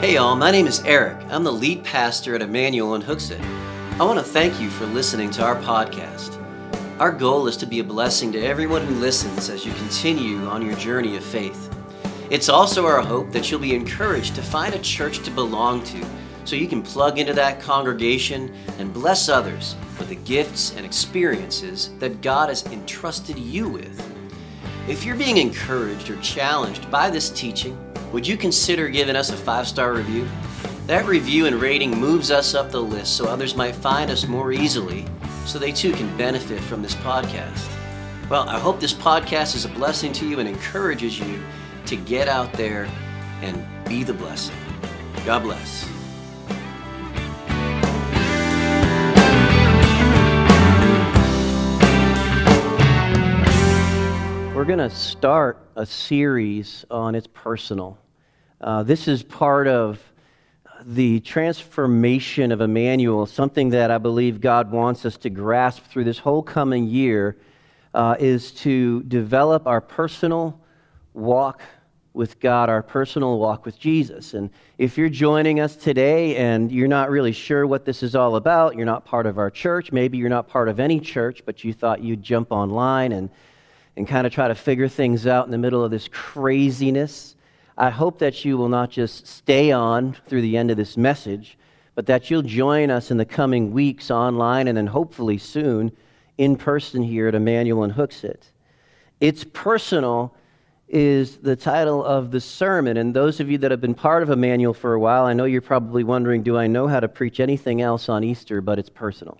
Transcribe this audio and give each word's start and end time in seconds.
Hey, 0.00 0.14
y'all, 0.14 0.36
my 0.36 0.52
name 0.52 0.68
is 0.68 0.78
Eric. 0.84 1.16
I'm 1.28 1.42
the 1.42 1.52
lead 1.52 1.82
pastor 1.82 2.36
at 2.36 2.40
Emmanuel 2.40 2.94
in 2.94 3.02
Hooksett. 3.02 3.42
I 3.98 4.04
want 4.04 4.20
to 4.20 4.24
thank 4.24 4.60
you 4.60 4.70
for 4.70 4.86
listening 4.86 5.28
to 5.32 5.42
our 5.42 5.56
podcast. 5.56 6.40
Our 7.00 7.10
goal 7.10 7.48
is 7.48 7.56
to 7.56 7.66
be 7.66 7.80
a 7.80 7.84
blessing 7.84 8.30
to 8.30 8.40
everyone 8.40 8.86
who 8.86 8.94
listens 8.94 9.50
as 9.50 9.66
you 9.66 9.72
continue 9.72 10.46
on 10.46 10.64
your 10.64 10.76
journey 10.76 11.16
of 11.16 11.24
faith. 11.24 11.76
It's 12.30 12.48
also 12.48 12.86
our 12.86 13.00
hope 13.00 13.32
that 13.32 13.50
you'll 13.50 13.58
be 13.58 13.74
encouraged 13.74 14.36
to 14.36 14.40
find 14.42 14.72
a 14.72 14.78
church 14.78 15.18
to 15.24 15.32
belong 15.32 15.82
to 15.86 16.06
so 16.44 16.54
you 16.54 16.68
can 16.68 16.80
plug 16.80 17.18
into 17.18 17.32
that 17.32 17.60
congregation 17.60 18.54
and 18.78 18.94
bless 18.94 19.28
others 19.28 19.74
with 19.98 20.10
the 20.10 20.14
gifts 20.14 20.76
and 20.76 20.86
experiences 20.86 21.90
that 21.98 22.22
God 22.22 22.50
has 22.50 22.64
entrusted 22.66 23.36
you 23.36 23.68
with. 23.68 24.00
If 24.88 25.04
you're 25.04 25.16
being 25.16 25.38
encouraged 25.38 26.08
or 26.08 26.16
challenged 26.20 26.88
by 26.88 27.10
this 27.10 27.30
teaching, 27.30 27.76
would 28.12 28.26
you 28.26 28.36
consider 28.36 28.88
giving 28.88 29.16
us 29.16 29.30
a 29.30 29.36
five 29.36 29.66
star 29.66 29.92
review? 29.92 30.26
That 30.86 31.04
review 31.04 31.46
and 31.46 31.56
rating 31.56 31.98
moves 31.98 32.30
us 32.30 32.54
up 32.54 32.70
the 32.70 32.80
list 32.80 33.16
so 33.16 33.26
others 33.26 33.54
might 33.54 33.74
find 33.74 34.10
us 34.10 34.26
more 34.26 34.52
easily 34.52 35.04
so 35.44 35.58
they 35.58 35.72
too 35.72 35.92
can 35.92 36.14
benefit 36.16 36.60
from 36.60 36.82
this 36.82 36.94
podcast. 36.96 37.68
Well, 38.30 38.48
I 38.48 38.58
hope 38.58 38.80
this 38.80 38.94
podcast 38.94 39.54
is 39.54 39.64
a 39.64 39.70
blessing 39.70 40.12
to 40.14 40.28
you 40.28 40.38
and 40.38 40.48
encourages 40.48 41.18
you 41.18 41.42
to 41.86 41.96
get 41.96 42.28
out 42.28 42.52
there 42.54 42.88
and 43.42 43.66
be 43.86 44.02
the 44.02 44.14
blessing. 44.14 44.56
God 45.24 45.42
bless. 45.42 45.97
We're 54.58 54.64
going 54.64 54.80
to 54.80 54.90
start 54.90 55.56
a 55.76 55.86
series 55.86 56.84
on 56.90 57.14
It's 57.14 57.28
Personal. 57.28 57.96
Uh, 58.60 58.82
this 58.82 59.06
is 59.06 59.22
part 59.22 59.68
of 59.68 60.00
the 60.84 61.20
transformation 61.20 62.50
of 62.50 62.60
Emmanuel, 62.60 63.24
something 63.26 63.70
that 63.70 63.92
I 63.92 63.98
believe 63.98 64.40
God 64.40 64.72
wants 64.72 65.04
us 65.04 65.16
to 65.18 65.30
grasp 65.30 65.84
through 65.84 66.02
this 66.02 66.18
whole 66.18 66.42
coming 66.42 66.88
year, 66.88 67.36
uh, 67.94 68.16
is 68.18 68.50
to 68.54 69.04
develop 69.04 69.68
our 69.68 69.80
personal 69.80 70.60
walk 71.14 71.62
with 72.12 72.40
God, 72.40 72.68
our 72.68 72.82
personal 72.82 73.38
walk 73.38 73.64
with 73.64 73.78
Jesus. 73.78 74.34
And 74.34 74.50
if 74.76 74.98
you're 74.98 75.08
joining 75.08 75.60
us 75.60 75.76
today 75.76 76.34
and 76.34 76.72
you're 76.72 76.88
not 76.88 77.10
really 77.10 77.30
sure 77.30 77.64
what 77.64 77.84
this 77.84 78.02
is 78.02 78.16
all 78.16 78.34
about, 78.34 78.74
you're 78.74 78.86
not 78.86 79.04
part 79.04 79.26
of 79.26 79.38
our 79.38 79.52
church, 79.52 79.92
maybe 79.92 80.18
you're 80.18 80.28
not 80.28 80.48
part 80.48 80.68
of 80.68 80.80
any 80.80 80.98
church, 80.98 81.42
but 81.46 81.62
you 81.62 81.72
thought 81.72 82.02
you'd 82.02 82.24
jump 82.24 82.50
online 82.50 83.12
and 83.12 83.30
and 83.98 84.06
kind 84.06 84.26
of 84.26 84.32
try 84.32 84.48
to 84.48 84.54
figure 84.54 84.88
things 84.88 85.26
out 85.26 85.44
in 85.44 85.50
the 85.50 85.58
middle 85.58 85.84
of 85.84 85.90
this 85.90 86.08
craziness. 86.08 87.34
I 87.76 87.90
hope 87.90 88.20
that 88.20 88.44
you 88.44 88.56
will 88.56 88.68
not 88.68 88.90
just 88.90 89.26
stay 89.26 89.72
on 89.72 90.16
through 90.28 90.42
the 90.42 90.56
end 90.56 90.70
of 90.70 90.76
this 90.76 90.96
message, 90.96 91.58
but 91.96 92.06
that 92.06 92.30
you'll 92.30 92.42
join 92.42 92.90
us 92.90 93.10
in 93.10 93.16
the 93.16 93.24
coming 93.24 93.72
weeks 93.72 94.10
online 94.10 94.68
and 94.68 94.76
then 94.76 94.86
hopefully 94.86 95.36
soon 95.36 95.90
in 96.38 96.56
person 96.56 97.02
here 97.02 97.26
at 97.26 97.34
Emmanuel 97.34 97.82
and 97.82 97.92
Hooksett. 97.92 98.44
It's 99.20 99.44
personal 99.52 100.32
is 100.88 101.38
the 101.38 101.56
title 101.56 102.04
of 102.04 102.30
the 102.30 102.40
sermon. 102.40 102.96
And 102.96 103.12
those 103.12 103.40
of 103.40 103.50
you 103.50 103.58
that 103.58 103.72
have 103.72 103.80
been 103.80 103.94
part 103.94 104.22
of 104.22 104.30
Emmanuel 104.30 104.72
for 104.72 104.94
a 104.94 105.00
while, 105.00 105.24
I 105.24 105.32
know 105.32 105.44
you're 105.44 105.60
probably 105.60 106.04
wondering, 106.04 106.44
do 106.44 106.56
I 106.56 106.68
know 106.68 106.86
how 106.86 107.00
to 107.00 107.08
preach 107.08 107.40
anything 107.40 107.82
else 107.82 108.08
on 108.08 108.22
Easter, 108.22 108.60
but 108.60 108.78
it's 108.78 108.88
personal? 108.88 109.38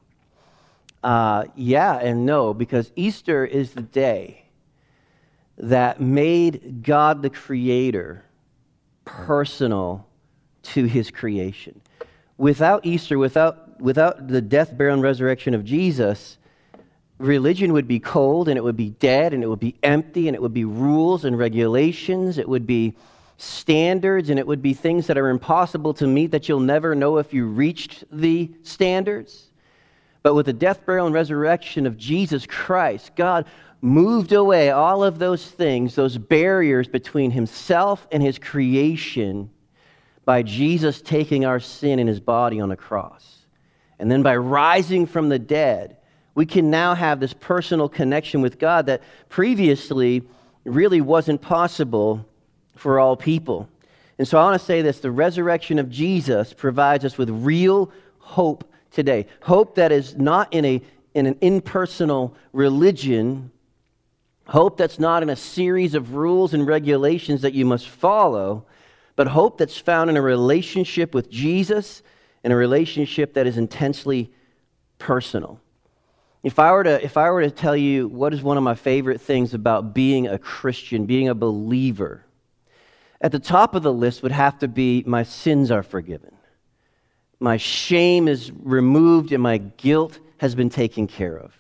Uh, 1.05 1.45
yeah 1.55 2.01
and 2.01 2.27
no, 2.27 2.53
because 2.53 2.91
Easter 2.97 3.45
is 3.47 3.71
the 3.71 3.83
day 3.83 4.43
that 5.59 6.01
made 6.01 6.83
God 6.83 7.23
the 7.23 7.31
Creator 7.31 8.25
personal 9.05 10.07
to 10.63 10.85
his 10.85 11.11
creation. 11.11 11.81
Without 12.37 12.87
Easter, 12.87 13.19
without, 13.19 13.81
without 13.81 14.29
the 14.29 14.41
death, 14.41 14.77
burial, 14.77 14.95
and 14.95 15.03
resurrection 15.03 15.55
of 15.55 15.65
Jesus, 15.65 16.39
religion 17.19 17.73
would 17.73 17.89
be 17.89 17.99
cold 17.99 18.49
and 18.49 18.57
it 18.57 18.63
would 18.63 18.77
be 18.77 18.91
dead 18.91 19.35
and 19.35 19.43
it 19.43 19.49
would 19.49 19.59
be 19.59 19.75
empty 19.83 20.29
and 20.29 20.35
it 20.35 20.43
would 20.43 20.55
be 20.55 20.65
rules 20.65 21.25
and 21.25 21.37
regulations. 21.37 22.39
It 22.39 22.49
would 22.49 22.67
be 22.67 22.95
standards 23.39 24.31
and 24.31 24.39
it 24.39 24.47
would 24.47 24.63
be 24.63 24.75
things 24.75 25.07
that 25.09 25.19
are 25.19 25.29
impossible 25.29 25.95
to 25.95 26.07
meet 26.07 26.31
that 26.31 26.49
you'll 26.49 26.61
never 26.61 26.95
know 26.95 27.19
if 27.19 27.33
you 27.33 27.47
reached 27.47 28.05
the 28.13 28.51
standards. 28.63 29.48
But 30.29 30.35
with 30.35 30.45
the 30.45 30.53
death, 30.53 30.85
burial, 30.85 31.07
and 31.07 31.15
resurrection 31.15 31.87
of 31.87 31.97
Jesus 31.97 32.45
Christ, 32.45 33.13
God 33.17 33.47
moved 33.81 34.35
away 34.35 34.69
all 34.69 35.03
of 35.03 35.19
those 35.19 35.47
things, 35.51 35.95
those 35.95 36.19
barriers 36.19 36.87
between 36.87 37.31
himself 37.31 38.07
and 38.13 38.23
his 38.23 38.39
creation 38.39 39.49
by 40.27 40.43
Jesus 40.43 41.01
taking 41.01 41.47
our 41.47 41.61
sin 41.61 41.99
in 41.99 42.07
his 42.07 42.21
body 42.21 42.61
on 42.61 42.71
a 42.71 42.77
cross. 42.77 43.39
And 43.99 44.11
then 44.11 44.23
by 44.23 44.37
rising 44.37 45.07
from 45.07 45.31
the 45.31 45.39
dead, 45.39 45.97
we 46.35 46.45
can 46.45 46.69
now 46.69 46.95
have 46.95 47.21
this 47.21 47.33
personal 47.33 47.89
connection 47.89 48.43
with 48.43 48.59
God 48.59 48.85
that 48.85 49.03
previously 49.31 50.25
really 50.65 51.01
wasn't 51.01 51.41
possible 51.41 52.27
for 52.77 53.01
all 53.01 53.17
people. 53.17 53.67
And 54.19 54.29
so 54.29 54.37
I 54.37 54.43
want 54.45 54.61
to 54.61 54.67
say 54.67 54.83
this 54.83 55.01
the 55.01 55.11
resurrection 55.11 55.79
of 55.79 55.89
Jesus 55.89 56.53
provides 56.53 57.07
us 57.07 57.17
with 57.17 57.31
real 57.31 57.91
hope 58.19 58.71
today. 58.91 59.27
Hope 59.43 59.77
that 59.77 59.93
is 59.93 60.17
not 60.17 60.53
in, 60.53 60.65
a, 60.65 60.83
in 61.15 61.27
an 61.27 61.37
impersonal 61.41 62.35
religion, 62.53 63.51
Hope 64.49 64.79
that's 64.79 64.99
not 64.99 65.23
in 65.23 65.29
a 65.29 65.37
series 65.37 65.95
of 65.95 66.15
rules 66.15 66.55
and 66.55 66.67
regulations 66.67 67.43
that 67.43 67.53
you 67.53 67.67
must 67.67 67.87
follow, 67.87 68.65
but 69.15 69.29
hope 69.29 69.59
that's 69.59 69.77
found 69.77 70.09
in 70.09 70.17
a 70.17 70.23
relationship 70.23 71.15
with 71.15 71.31
Jesus 71.31 72.03
and 72.43 72.51
a 72.51 72.57
relationship 72.57 73.35
that 73.35 73.47
is 73.47 73.59
intensely 73.59 74.33
personal. 74.97 75.61
If 76.43 76.59
I, 76.59 76.73
were 76.73 76.85
to, 76.85 77.05
if 77.05 77.19
I 77.19 77.29
were 77.29 77.43
to 77.43 77.51
tell 77.51 77.77
you 77.77 78.09
what 78.09 78.33
is 78.33 78.43
one 78.43 78.57
of 78.57 78.63
my 78.63 78.75
favorite 78.75 79.21
things 79.21 79.53
about 79.53 79.93
being 79.93 80.29
a 80.29 80.39
Christian, 80.39 81.05
being 81.05 81.29
a 81.29 81.35
believer, 81.35 82.25
at 83.21 83.33
the 83.33 83.39
top 83.39 83.75
of 83.75 83.83
the 83.83 83.93
list 83.93 84.23
would 84.23 84.33
have 84.33 84.59
to 84.61 84.69
be 84.69 85.05
my 85.07 85.25
sins 85.25 85.71
are 85.71 85.83
forgiven. 85.83 86.38
My 87.41 87.57
shame 87.57 88.29
is 88.29 88.51
removed 88.53 89.33
and 89.33 89.43
my 89.43 89.59
guilt 89.59 90.19
has 90.39 90.55
been 90.55 90.71
taken 90.71 91.07
care 91.07 91.37
of. 91.37 91.55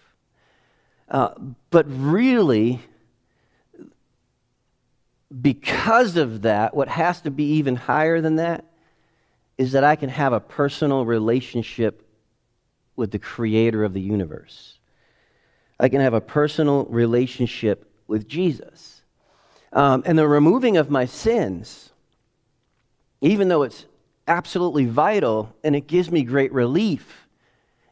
Uh, 1.09 1.35
but 1.71 1.87
really, 1.89 2.81
because 5.41 6.17
of 6.17 6.43
that, 6.43 6.75
what 6.75 6.89
has 6.89 7.21
to 7.23 7.31
be 7.31 7.45
even 7.55 7.77
higher 7.77 8.21
than 8.21 8.37
that 8.37 8.65
is 9.57 9.73
that 9.73 9.85
I 9.85 9.97
can 9.97 10.09
have 10.09 10.33
a 10.33 10.41
personal 10.41 11.05
relationship 11.05 12.07
with 12.97 13.11
the 13.11 13.19
creator 13.19 13.85
of 13.85 13.93
the 13.93 14.01
universe. 14.01 14.79
I 15.81 15.89
can 15.89 16.01
have 16.01 16.15
a 16.15 16.21
personal 16.21 16.85
relationship 16.87 17.91
with 18.07 18.27
Jesus. 18.27 19.03
Um, 19.73 20.03
and 20.07 20.19
the 20.19 20.27
removing 20.27 20.77
of 20.77 20.91
my 20.91 21.05
sins, 21.05 21.91
even 23.21 23.49
though 23.49 23.63
it's 23.63 23.85
absolutely 24.29 24.85
vital 24.85 25.55
and 25.65 25.75
it 25.75 25.87
gives 25.87 26.11
me 26.11 26.23
great 26.23 26.53
relief, 26.53 27.29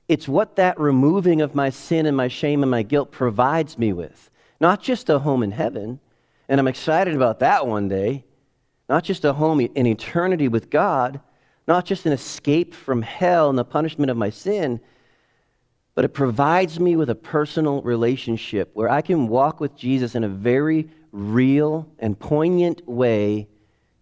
it's 0.08 0.28
what 0.28 0.56
that 0.56 0.78
removing 0.78 1.40
of 1.40 1.54
my 1.54 1.70
sin 1.70 2.06
and 2.06 2.16
my 2.16 2.28
shame 2.28 2.62
and 2.62 2.70
my 2.70 2.82
guilt 2.82 3.10
provides 3.10 3.76
me 3.78 3.92
with. 3.92 4.30
Not 4.60 4.80
just 4.82 5.10
a 5.10 5.18
home 5.18 5.42
in 5.42 5.50
heaven, 5.50 5.98
and 6.48 6.60
I'm 6.60 6.68
excited 6.68 7.14
about 7.14 7.40
that 7.40 7.66
one 7.66 7.88
day. 7.88 8.24
Not 8.88 9.02
just 9.02 9.24
a 9.24 9.32
home 9.32 9.60
in 9.60 9.86
eternity 9.86 10.46
with 10.46 10.70
God, 10.70 11.20
not 11.66 11.84
just 11.84 12.06
an 12.06 12.12
escape 12.12 12.72
from 12.72 13.02
hell 13.02 13.50
and 13.50 13.58
the 13.58 13.64
punishment 13.64 14.10
of 14.10 14.16
my 14.16 14.30
sin, 14.30 14.80
but 15.96 16.04
it 16.04 16.10
provides 16.10 16.78
me 16.78 16.94
with 16.94 17.10
a 17.10 17.14
personal 17.14 17.82
relationship 17.82 18.70
where 18.74 18.88
I 18.88 19.00
can 19.00 19.26
walk 19.26 19.60
with 19.60 19.74
Jesus 19.74 20.14
in 20.14 20.22
a 20.22 20.28
very 20.28 20.88
real 21.10 21.88
and 21.98 22.18
poignant 22.18 22.86
way 22.86 23.48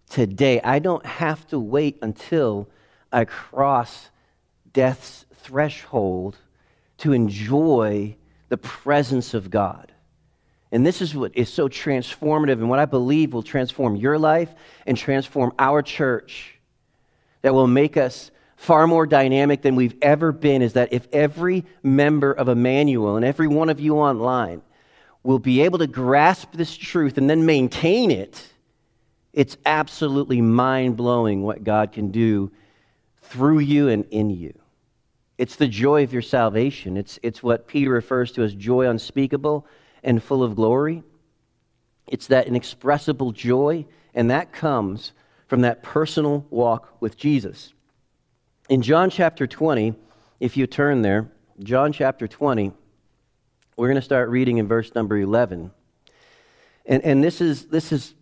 today. 0.09 0.61
I 0.63 0.79
don't 0.79 1.05
have 1.05 1.47
to 1.49 1.59
wait 1.59 1.99
until 2.03 2.69
I 3.13 3.25
cross 3.25 4.11
death's 4.73 5.25
threshold 5.35 6.37
to 6.99 7.13
enjoy 7.13 8.17
the 8.49 8.57
presence 8.57 9.35
of 9.35 9.51
God. 9.51 9.93
And 10.73 10.85
this 10.85 11.01
is 11.01 11.15
what 11.15 11.37
is 11.37 11.53
so 11.53 11.69
transformative 11.69 12.55
and 12.55 12.69
what 12.69 12.81
I 12.81 12.85
believe 12.85 13.33
will 13.33 13.43
transform 13.43 13.95
your 13.95 14.19
life 14.19 14.53
and 14.87 14.97
transform 14.97 15.53
our 15.59 15.83
church 15.83 16.59
that 17.43 17.55
will 17.55 17.69
make 17.69 17.97
us 17.97 18.31
far 18.57 18.87
more 18.87 19.07
dynamic 19.07 19.63
than 19.63 19.77
we've 19.77 19.97
ever 20.03 20.33
been 20.33 20.63
is 20.63 20.73
that 20.73 20.93
if 20.93 21.07
every 21.13 21.65
member 21.83 22.33
of 22.33 22.49
Emmanuel 22.49 23.17
and 23.17 23.25
every 23.25 23.47
one 23.47 23.69
of 23.69 23.79
you 23.79 23.97
online 23.97 24.63
will 25.23 25.39
be 25.39 25.63
able 25.63 25.79
to 25.79 25.87
grasp 25.87 26.53
this 26.53 26.77
truth 26.77 27.19
and 27.19 27.29
then 27.29 27.47
maintain 27.47 28.11
it, 28.11 28.49
it's 29.35 29.57
absolutely 29.67 30.41
mind 30.41 30.97
blowing 30.97 31.43
what 31.43 31.65
God 31.65 31.93
can 31.93 32.11
do 32.13 32.53
through 33.21 33.59
you 33.59 33.89
and 33.89 34.07
in 34.11 34.31
you. 34.31 34.55
It's 35.37 35.57
the 35.57 35.67
joy 35.67 36.05
of 36.05 36.13
your 36.13 36.23
salvation. 36.23 36.97
It's, 36.97 37.19
it's 37.23 37.43
what 37.43 37.67
Peter 37.67 37.91
refers 37.91 38.31
to 38.33 38.45
as 38.45 38.55
joy 38.55 38.89
unspeakable 38.89 39.67
and 40.05 40.23
full 40.23 40.45
of 40.45 40.55
glory. 40.55 41.03
It's 42.07 42.29
that 42.29 42.47
inexpressible 42.47 43.33
joy, 43.33 43.87
and 44.15 44.31
that 44.31 44.53
comes 44.53 45.13
from 45.49 45.63
that 45.63 45.83
personal 45.83 46.47
walk 46.51 46.97
with 47.01 47.17
Jesus. 47.17 47.73
In 48.69 48.83
John 48.83 49.11
chapter 49.11 49.49
20, 49.49 49.95
if 50.39 50.57
you 50.57 50.69
turn 50.69 51.03
there, 51.03 51.29
John 51.59 51.93
chapter 51.93 52.29
20, 52.29 52.73
we're 53.77 53.89
going 53.89 53.97
to 53.97 54.03
start 54.03 54.29
reading 54.29 54.59
in 54.59 54.69
verse 54.69 54.95
number 54.95 55.19
11. 55.19 55.73
And, 56.87 57.03
and 57.03 57.25
this, 57.25 57.41
is, 57.41 57.67
this 57.67 57.91
is 57.91 58.15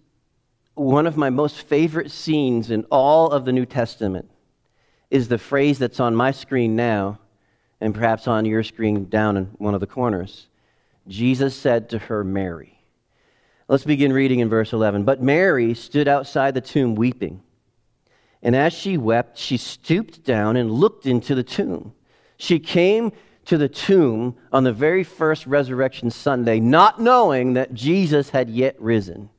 one 0.75 1.07
of 1.07 1.17
my 1.17 1.31
most 1.31 1.63
favorite 1.63 2.11
scenes 2.11 2.71
in 2.71 2.85
all 2.91 3.31
of 3.31 3.45
the 3.45 3.53
New 3.53 3.67
Testament 3.67 4.31
is 5.11 5.29
the 5.29 5.39
phrase 5.39 5.79
that's 5.79 6.01
on 6.01 6.17
my 6.17 6.31
screen 6.31 6.75
now 6.75 7.19
and 7.81 7.95
perhaps 7.95 8.27
on 8.27 8.45
your 8.45 8.63
screen 8.63 9.09
down 9.09 9.37
in 9.37 9.45
one 9.59 9.75
of 9.75 9.81
the 9.81 9.87
corners. 9.87 10.47
Jesus 11.09 11.55
said 11.55 11.91
to 11.91 11.99
her, 11.99 12.25
Mary. 12.25 12.79
Let's 13.69 13.85
begin 13.85 14.13
reading 14.13 14.41
in 14.41 14.49
verse 14.49 14.73
11. 14.73 15.05
But 15.05 15.23
Mary 15.23 15.75
stood 15.75 16.09
outside 16.09 16.55
the 16.55 16.61
tomb 16.61 16.95
weeping. 16.95 17.43
And 18.43 18.57
as 18.57 18.73
she 18.73 18.97
wept, 18.97 19.39
she 19.39 19.57
stooped 19.57 20.25
down 20.25 20.57
and 20.57 20.71
looked 20.71 21.07
into 21.07 21.35
the 21.35 21.43
tomb. 21.43 21.93
She 22.37 22.59
came 22.59 23.13
to 23.47 23.59
the 23.59 23.69
tomb 23.69 24.37
on 24.53 24.65
the 24.65 24.73
very 24.73 25.05
first 25.05 25.47
resurrection 25.47 26.11
Sunday, 26.11 26.61
not 26.61 27.01
knowing 27.01 27.55
that 27.55 27.75
Jesus 27.75 28.31
had 28.31 28.49
yet 28.49 28.81
risen. 28.81 29.31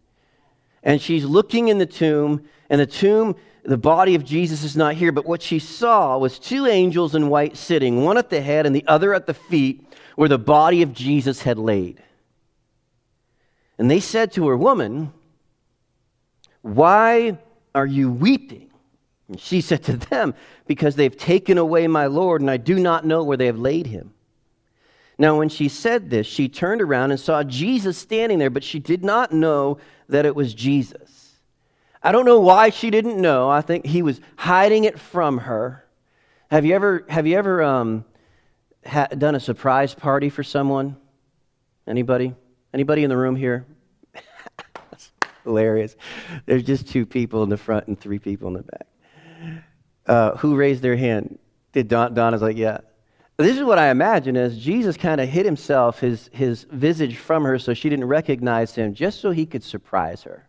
And 0.83 1.01
she's 1.01 1.25
looking 1.25 1.69
in 1.69 1.77
the 1.77 1.85
tomb, 1.85 2.43
and 2.69 2.79
the 2.79 2.85
tomb, 2.85 3.35
the 3.63 3.77
body 3.77 4.15
of 4.15 4.25
Jesus 4.25 4.63
is 4.63 4.75
not 4.75 4.95
here, 4.95 5.11
but 5.11 5.25
what 5.25 5.41
she 5.41 5.59
saw 5.59 6.17
was 6.17 6.37
two 6.37 6.65
angels 6.65 7.15
in 7.15 7.29
white 7.29 7.55
sitting, 7.55 8.03
one 8.03 8.17
at 8.17 8.29
the 8.29 8.41
head 8.41 8.65
and 8.65 8.75
the 8.75 8.85
other 8.87 9.13
at 9.13 9.25
the 9.25 9.33
feet, 9.33 9.87
where 10.15 10.29
the 10.29 10.37
body 10.37 10.81
of 10.81 10.93
Jesus 10.93 11.43
had 11.43 11.57
laid. 11.57 12.03
And 13.77 13.89
they 13.89 14.01
said 14.01 14.33
to 14.33 14.47
her, 14.47 14.57
Woman, 14.57 15.13
why 16.61 17.37
are 17.73 17.85
you 17.85 18.11
weeping? 18.11 18.69
And 19.27 19.39
she 19.39 19.61
said 19.61 19.83
to 19.83 19.97
them, 19.97 20.35
Because 20.67 20.95
they've 20.95 21.15
taken 21.15 21.57
away 21.57 21.87
my 21.87 22.07
Lord, 22.07 22.41
and 22.41 22.51
I 22.51 22.57
do 22.57 22.77
not 22.77 23.05
know 23.05 23.23
where 23.23 23.37
they 23.37 23.47
have 23.47 23.57
laid 23.57 23.87
him. 23.87 24.12
Now, 25.17 25.37
when 25.37 25.49
she 25.49 25.69
said 25.69 26.09
this, 26.09 26.25
she 26.25 26.49
turned 26.49 26.81
around 26.81 27.11
and 27.11 27.19
saw 27.19 27.43
Jesus 27.43 27.97
standing 27.97 28.39
there, 28.39 28.49
but 28.49 28.63
she 28.63 28.79
did 28.79 29.03
not 29.03 29.31
know 29.31 29.77
that 30.09 30.25
it 30.25 30.35
was 30.35 30.53
Jesus. 30.53 31.37
I 32.01 32.11
don't 32.11 32.25
know 32.25 32.39
why 32.39 32.69
she 32.69 32.89
didn't 32.89 33.21
know. 33.21 33.49
I 33.49 33.61
think 33.61 33.85
he 33.85 34.01
was 34.01 34.19
hiding 34.35 34.83
it 34.83 34.99
from 34.99 35.37
her. 35.39 35.85
Have 36.49 36.65
you 36.65 36.75
ever, 36.75 37.05
have 37.07 37.25
you 37.25 37.37
ever 37.37 37.63
um, 37.63 38.05
ha- 38.85 39.07
done 39.07 39.35
a 39.35 39.39
surprise 39.39 39.93
party 39.93 40.29
for 40.29 40.43
someone? 40.43 40.97
Anybody? 41.87 42.33
Anybody 42.73 43.03
in 43.03 43.09
the 43.09 43.17
room 43.17 43.35
here? 43.35 43.65
hilarious. 45.43 45.95
There's 46.45 46.63
just 46.63 46.87
two 46.87 47.05
people 47.05 47.43
in 47.43 47.49
the 47.49 47.57
front 47.57 47.87
and 47.87 47.99
three 47.99 48.19
people 48.19 48.47
in 48.49 48.53
the 48.53 48.63
back. 48.63 48.87
Uh, 50.05 50.37
who 50.37 50.55
raised 50.55 50.81
their 50.81 50.95
hand? 50.95 51.39
Did 51.71 51.87
Don? 51.87 52.13
Donna's 52.13 52.41
like, 52.41 52.57
yeah. 52.57 52.79
This 53.37 53.57
is 53.57 53.63
what 53.63 53.79
I 53.79 53.89
imagine 53.89 54.37
as 54.37 54.57
Jesus 54.59 54.95
kind 54.95 55.19
of 55.19 55.27
hid 55.27 55.45
himself, 55.45 55.99
his, 55.99 56.29
his 56.33 56.65
visage 56.65 57.17
from 57.17 57.43
her 57.43 57.57
so 57.57 57.73
she 57.73 57.89
didn't 57.89 58.05
recognize 58.05 58.75
him, 58.75 58.93
just 58.93 59.21
so 59.21 59.31
he 59.31 59.45
could 59.45 59.63
surprise 59.63 60.21
her. 60.23 60.47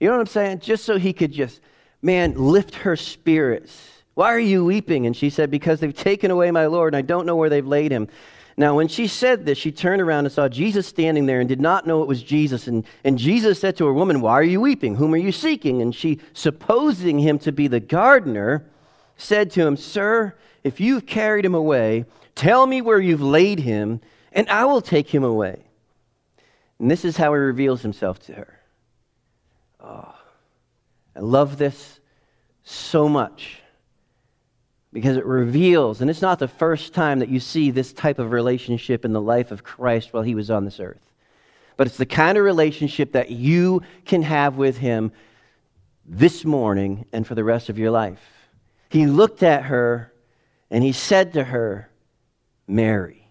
You 0.00 0.08
know 0.08 0.14
what 0.14 0.20
I'm 0.20 0.26
saying? 0.26 0.60
Just 0.60 0.84
so 0.84 0.98
he 0.98 1.12
could 1.12 1.32
just, 1.32 1.60
man, 2.00 2.34
lift 2.36 2.74
her 2.76 2.96
spirits. 2.96 3.90
Why 4.14 4.32
are 4.32 4.40
you 4.40 4.64
weeping? 4.64 5.06
And 5.06 5.16
she 5.16 5.28
said, 5.28 5.50
Because 5.50 5.80
they've 5.80 5.94
taken 5.94 6.30
away 6.30 6.50
my 6.50 6.66
Lord, 6.66 6.94
and 6.94 6.98
I 6.98 7.02
don't 7.02 7.26
know 7.26 7.36
where 7.36 7.50
they've 7.50 7.66
laid 7.66 7.92
him. 7.92 8.08
Now, 8.56 8.76
when 8.76 8.86
she 8.86 9.08
said 9.08 9.44
this, 9.44 9.58
she 9.58 9.72
turned 9.72 10.00
around 10.00 10.26
and 10.26 10.32
saw 10.32 10.48
Jesus 10.48 10.86
standing 10.86 11.26
there 11.26 11.40
and 11.40 11.48
did 11.48 11.60
not 11.60 11.86
know 11.86 12.02
it 12.02 12.08
was 12.08 12.22
Jesus. 12.22 12.68
And, 12.68 12.84
and 13.02 13.18
Jesus 13.18 13.58
said 13.58 13.76
to 13.78 13.86
her, 13.86 13.92
Woman, 13.92 14.20
why 14.20 14.34
are 14.34 14.44
you 14.44 14.60
weeping? 14.60 14.94
Whom 14.94 15.12
are 15.12 15.18
you 15.18 15.32
seeking? 15.32 15.82
And 15.82 15.94
she, 15.94 16.20
supposing 16.34 17.18
him 17.18 17.38
to 17.40 17.50
be 17.50 17.66
the 17.66 17.80
gardener, 17.80 18.64
said 19.16 19.50
to 19.52 19.66
him, 19.66 19.76
Sir, 19.76 20.34
if 20.64 20.80
you've 20.80 21.06
carried 21.06 21.44
him 21.44 21.54
away, 21.54 22.06
tell 22.34 22.66
me 22.66 22.80
where 22.80 22.98
you've 22.98 23.22
laid 23.22 23.60
him, 23.60 24.00
and 24.32 24.48
I 24.48 24.64
will 24.64 24.80
take 24.80 25.08
him 25.08 25.22
away. 25.22 25.60
And 26.78 26.90
this 26.90 27.04
is 27.04 27.16
how 27.16 27.32
he 27.34 27.38
reveals 27.38 27.82
himself 27.82 28.18
to 28.26 28.32
her. 28.32 28.58
Oh, 29.80 30.14
I 31.14 31.20
love 31.20 31.58
this 31.58 32.00
so 32.64 33.08
much 33.08 33.60
because 34.92 35.16
it 35.16 35.26
reveals, 35.26 36.00
and 36.00 36.08
it's 36.08 36.22
not 36.22 36.38
the 36.38 36.48
first 36.48 36.94
time 36.94 37.18
that 37.18 37.28
you 37.28 37.40
see 37.40 37.70
this 37.70 37.92
type 37.92 38.18
of 38.18 38.32
relationship 38.32 39.04
in 39.04 39.12
the 39.12 39.20
life 39.20 39.50
of 39.50 39.64
Christ 39.64 40.12
while 40.12 40.22
he 40.22 40.34
was 40.34 40.50
on 40.50 40.64
this 40.64 40.80
earth. 40.80 41.10
But 41.76 41.88
it's 41.88 41.96
the 41.96 42.06
kind 42.06 42.38
of 42.38 42.44
relationship 42.44 43.12
that 43.12 43.30
you 43.30 43.82
can 44.04 44.22
have 44.22 44.56
with 44.56 44.78
him 44.78 45.12
this 46.06 46.44
morning 46.44 47.06
and 47.12 47.26
for 47.26 47.34
the 47.34 47.44
rest 47.44 47.68
of 47.68 47.78
your 47.78 47.90
life. 47.90 48.20
He 48.88 49.06
looked 49.06 49.42
at 49.42 49.64
her 49.64 50.12
and 50.70 50.82
he 50.82 50.92
said 50.92 51.32
to 51.34 51.44
her, 51.44 51.90
Mary. 52.66 53.28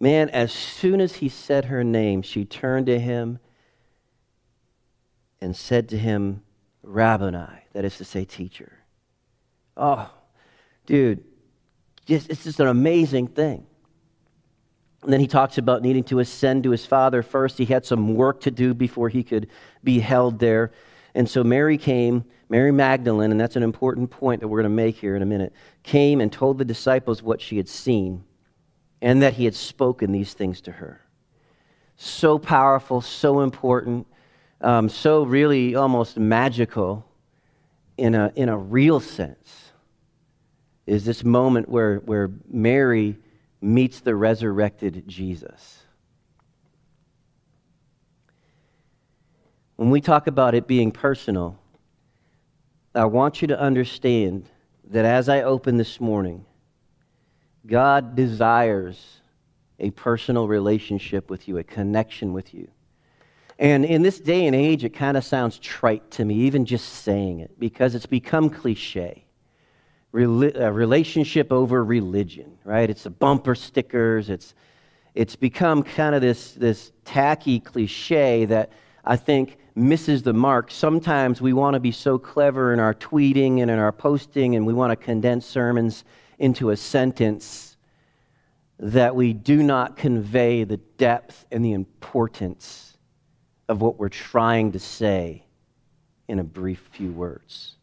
Man, 0.00 0.30
as 0.30 0.52
soon 0.52 1.00
as 1.00 1.16
he 1.16 1.28
said 1.28 1.66
her 1.66 1.82
name, 1.82 2.22
she 2.22 2.44
turned 2.44 2.86
to 2.86 3.00
him 3.00 3.40
and 5.40 5.56
said 5.56 5.88
to 5.88 5.98
him, 5.98 6.42
Rabboni, 6.82 7.64
that 7.72 7.84
is 7.84 7.98
to 7.98 8.04
say, 8.04 8.24
teacher. 8.24 8.72
Oh, 9.76 10.10
dude, 10.86 11.24
it's 12.06 12.44
just 12.44 12.60
an 12.60 12.68
amazing 12.68 13.28
thing. 13.28 13.66
And 15.02 15.12
then 15.12 15.20
he 15.20 15.26
talks 15.26 15.58
about 15.58 15.82
needing 15.82 16.04
to 16.04 16.18
ascend 16.18 16.64
to 16.64 16.70
his 16.70 16.84
father 16.84 17.22
first. 17.22 17.58
He 17.58 17.64
had 17.64 17.84
some 17.84 18.14
work 18.14 18.40
to 18.42 18.50
do 18.50 18.74
before 18.74 19.08
he 19.08 19.22
could 19.22 19.48
be 19.84 20.00
held 20.00 20.38
there. 20.38 20.72
And 21.18 21.28
so 21.28 21.42
Mary 21.42 21.78
came, 21.78 22.24
Mary 22.48 22.70
Magdalene, 22.70 23.32
and 23.32 23.40
that's 23.40 23.56
an 23.56 23.64
important 23.64 24.08
point 24.08 24.40
that 24.40 24.46
we're 24.46 24.62
going 24.62 24.70
to 24.70 24.76
make 24.76 24.96
here 24.98 25.16
in 25.16 25.22
a 25.22 25.26
minute, 25.26 25.52
came 25.82 26.20
and 26.20 26.32
told 26.32 26.58
the 26.58 26.64
disciples 26.64 27.24
what 27.24 27.40
she 27.40 27.56
had 27.56 27.68
seen 27.68 28.22
and 29.02 29.20
that 29.20 29.34
he 29.34 29.44
had 29.44 29.56
spoken 29.56 30.12
these 30.12 30.32
things 30.32 30.60
to 30.60 30.70
her. 30.70 31.00
So 31.96 32.38
powerful, 32.38 33.00
so 33.00 33.40
important, 33.40 34.06
um, 34.60 34.88
so 34.88 35.24
really 35.24 35.74
almost 35.74 36.16
magical 36.18 37.04
in 37.96 38.14
a, 38.14 38.30
in 38.36 38.48
a 38.48 38.56
real 38.56 39.00
sense 39.00 39.72
is 40.86 41.04
this 41.04 41.24
moment 41.24 41.68
where, 41.68 41.96
where 41.96 42.30
Mary 42.48 43.16
meets 43.60 43.98
the 43.98 44.14
resurrected 44.14 45.02
Jesus. 45.08 45.82
When 49.78 49.90
we 49.90 50.00
talk 50.00 50.26
about 50.26 50.56
it 50.56 50.66
being 50.66 50.90
personal, 50.90 51.56
I 52.96 53.04
want 53.04 53.40
you 53.40 53.46
to 53.46 53.60
understand 53.60 54.48
that 54.90 55.04
as 55.04 55.28
I 55.28 55.42
open 55.42 55.76
this 55.76 56.00
morning, 56.00 56.44
God 57.64 58.16
desires 58.16 59.20
a 59.78 59.90
personal 59.90 60.48
relationship 60.48 61.30
with 61.30 61.46
you, 61.46 61.58
a 61.58 61.62
connection 61.62 62.32
with 62.32 62.52
you. 62.52 62.66
And 63.56 63.84
in 63.84 64.02
this 64.02 64.18
day 64.18 64.48
and 64.48 64.56
age, 64.56 64.82
it 64.82 64.94
kind 64.94 65.16
of 65.16 65.24
sounds 65.24 65.60
trite 65.60 66.10
to 66.10 66.24
me, 66.24 66.34
even 66.34 66.64
just 66.64 67.04
saying 67.04 67.38
it, 67.38 67.56
because 67.60 67.94
it's 67.94 68.04
become 68.04 68.50
cliche—a 68.50 69.24
uh, 70.16 70.70
relationship 70.72 71.52
over 71.52 71.84
religion, 71.84 72.58
right? 72.64 72.90
It's 72.90 73.04
the 73.04 73.10
bumper 73.10 73.54
stickers. 73.54 74.28
It's, 74.28 74.54
it's 75.14 75.36
become 75.36 75.84
kind 75.84 76.16
of 76.16 76.20
this, 76.20 76.54
this 76.54 76.90
tacky 77.04 77.60
cliche 77.60 78.44
that 78.46 78.72
I 79.04 79.14
think 79.14 79.56
misses 79.78 80.22
the 80.22 80.32
mark. 80.32 80.70
Sometimes 80.70 81.40
we 81.40 81.52
want 81.52 81.74
to 81.74 81.80
be 81.80 81.92
so 81.92 82.18
clever 82.18 82.72
in 82.72 82.80
our 82.80 82.94
tweeting 82.94 83.60
and 83.60 83.70
in 83.70 83.78
our 83.78 83.92
posting, 83.92 84.56
and 84.56 84.66
we 84.66 84.72
want 84.74 84.90
to 84.90 84.96
condense 84.96 85.46
sermons 85.46 86.04
into 86.38 86.70
a 86.70 86.76
sentence 86.76 87.76
that 88.78 89.16
we 89.16 89.32
do 89.32 89.62
not 89.62 89.96
convey 89.96 90.64
the 90.64 90.76
depth 90.76 91.46
and 91.50 91.64
the 91.64 91.72
importance 91.72 92.96
of 93.68 93.80
what 93.80 93.98
we're 93.98 94.08
trying 94.08 94.72
to 94.72 94.78
say 94.78 95.44
in 96.28 96.38
a 96.38 96.44
brief 96.44 96.88
few 96.92 97.10
words. 97.12 97.76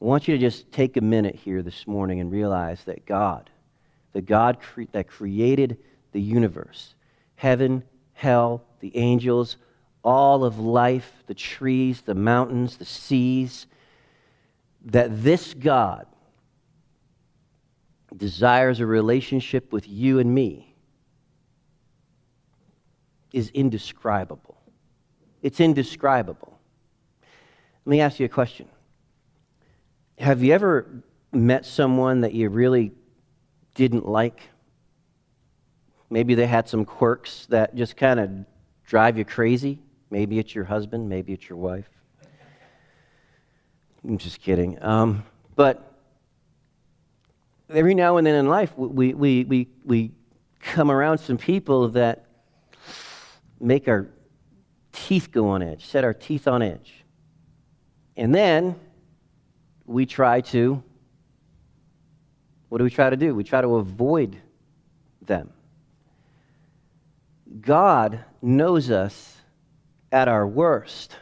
I 0.00 0.04
want 0.04 0.28
you 0.28 0.34
to 0.34 0.40
just 0.40 0.70
take 0.72 0.96
a 0.96 1.00
minute 1.00 1.34
here 1.34 1.62
this 1.62 1.86
morning 1.86 2.20
and 2.20 2.30
realize 2.30 2.84
that 2.84 3.06
God, 3.06 3.48
the 4.12 4.20
God 4.20 4.60
cre- 4.60 4.82
that 4.92 5.08
created 5.08 5.78
the 6.12 6.20
universe, 6.20 6.94
heaven, 7.36 7.82
hell, 8.12 8.62
the 8.80 8.94
angels, 8.96 9.56
all 10.06 10.44
of 10.44 10.60
life, 10.60 11.24
the 11.26 11.34
trees, 11.34 12.02
the 12.02 12.14
mountains, 12.14 12.76
the 12.76 12.84
seas, 12.84 13.66
that 14.84 15.24
this 15.24 15.52
God 15.52 16.06
desires 18.16 18.78
a 18.78 18.86
relationship 18.86 19.72
with 19.72 19.88
you 19.88 20.20
and 20.20 20.32
me 20.32 20.76
is 23.32 23.50
indescribable. 23.50 24.56
It's 25.42 25.58
indescribable. 25.58 26.56
Let 27.84 27.90
me 27.90 28.00
ask 28.00 28.20
you 28.20 28.26
a 28.26 28.30
question 28.30 28.68
have 30.18 30.42
you 30.42 30.54
ever 30.54 31.02
met 31.32 31.66
someone 31.66 32.20
that 32.20 32.32
you 32.32 32.48
really 32.48 32.92
didn't 33.74 34.06
like? 34.06 34.40
Maybe 36.08 36.36
they 36.36 36.46
had 36.46 36.68
some 36.68 36.84
quirks 36.84 37.46
that 37.46 37.74
just 37.74 37.96
kind 37.96 38.20
of 38.20 38.30
drive 38.86 39.18
you 39.18 39.24
crazy. 39.24 39.80
Maybe 40.10 40.38
it's 40.38 40.54
your 40.54 40.64
husband, 40.64 41.08
maybe 41.08 41.32
it's 41.32 41.48
your 41.48 41.58
wife. 41.58 41.88
I'm 44.04 44.18
just 44.18 44.40
kidding. 44.40 44.82
Um, 44.82 45.24
but 45.56 45.92
every 47.68 47.94
now 47.94 48.18
and 48.18 48.26
then 48.26 48.34
in 48.36 48.48
life, 48.48 48.72
we, 48.76 49.14
we, 49.14 49.44
we, 49.44 49.68
we 49.84 50.12
come 50.60 50.90
around 50.90 51.18
some 51.18 51.38
people 51.38 51.88
that 51.88 52.26
make 53.60 53.88
our 53.88 54.06
teeth 54.92 55.32
go 55.32 55.48
on 55.48 55.62
edge, 55.62 55.84
set 55.84 56.04
our 56.04 56.14
teeth 56.14 56.46
on 56.46 56.62
edge. 56.62 57.04
And 58.16 58.34
then 58.34 58.76
we 59.84 60.06
try 60.06 60.40
to, 60.42 60.82
what 62.68 62.78
do 62.78 62.84
we 62.84 62.90
try 62.90 63.10
to 63.10 63.16
do? 63.16 63.34
We 63.34 63.44
try 63.44 63.60
to 63.60 63.76
avoid 63.76 64.36
them. 65.22 65.50
God 67.60 68.24
knows 68.42 68.90
us 68.90 69.35
at 70.12 70.28
our 70.28 70.46
worst, 70.46 71.16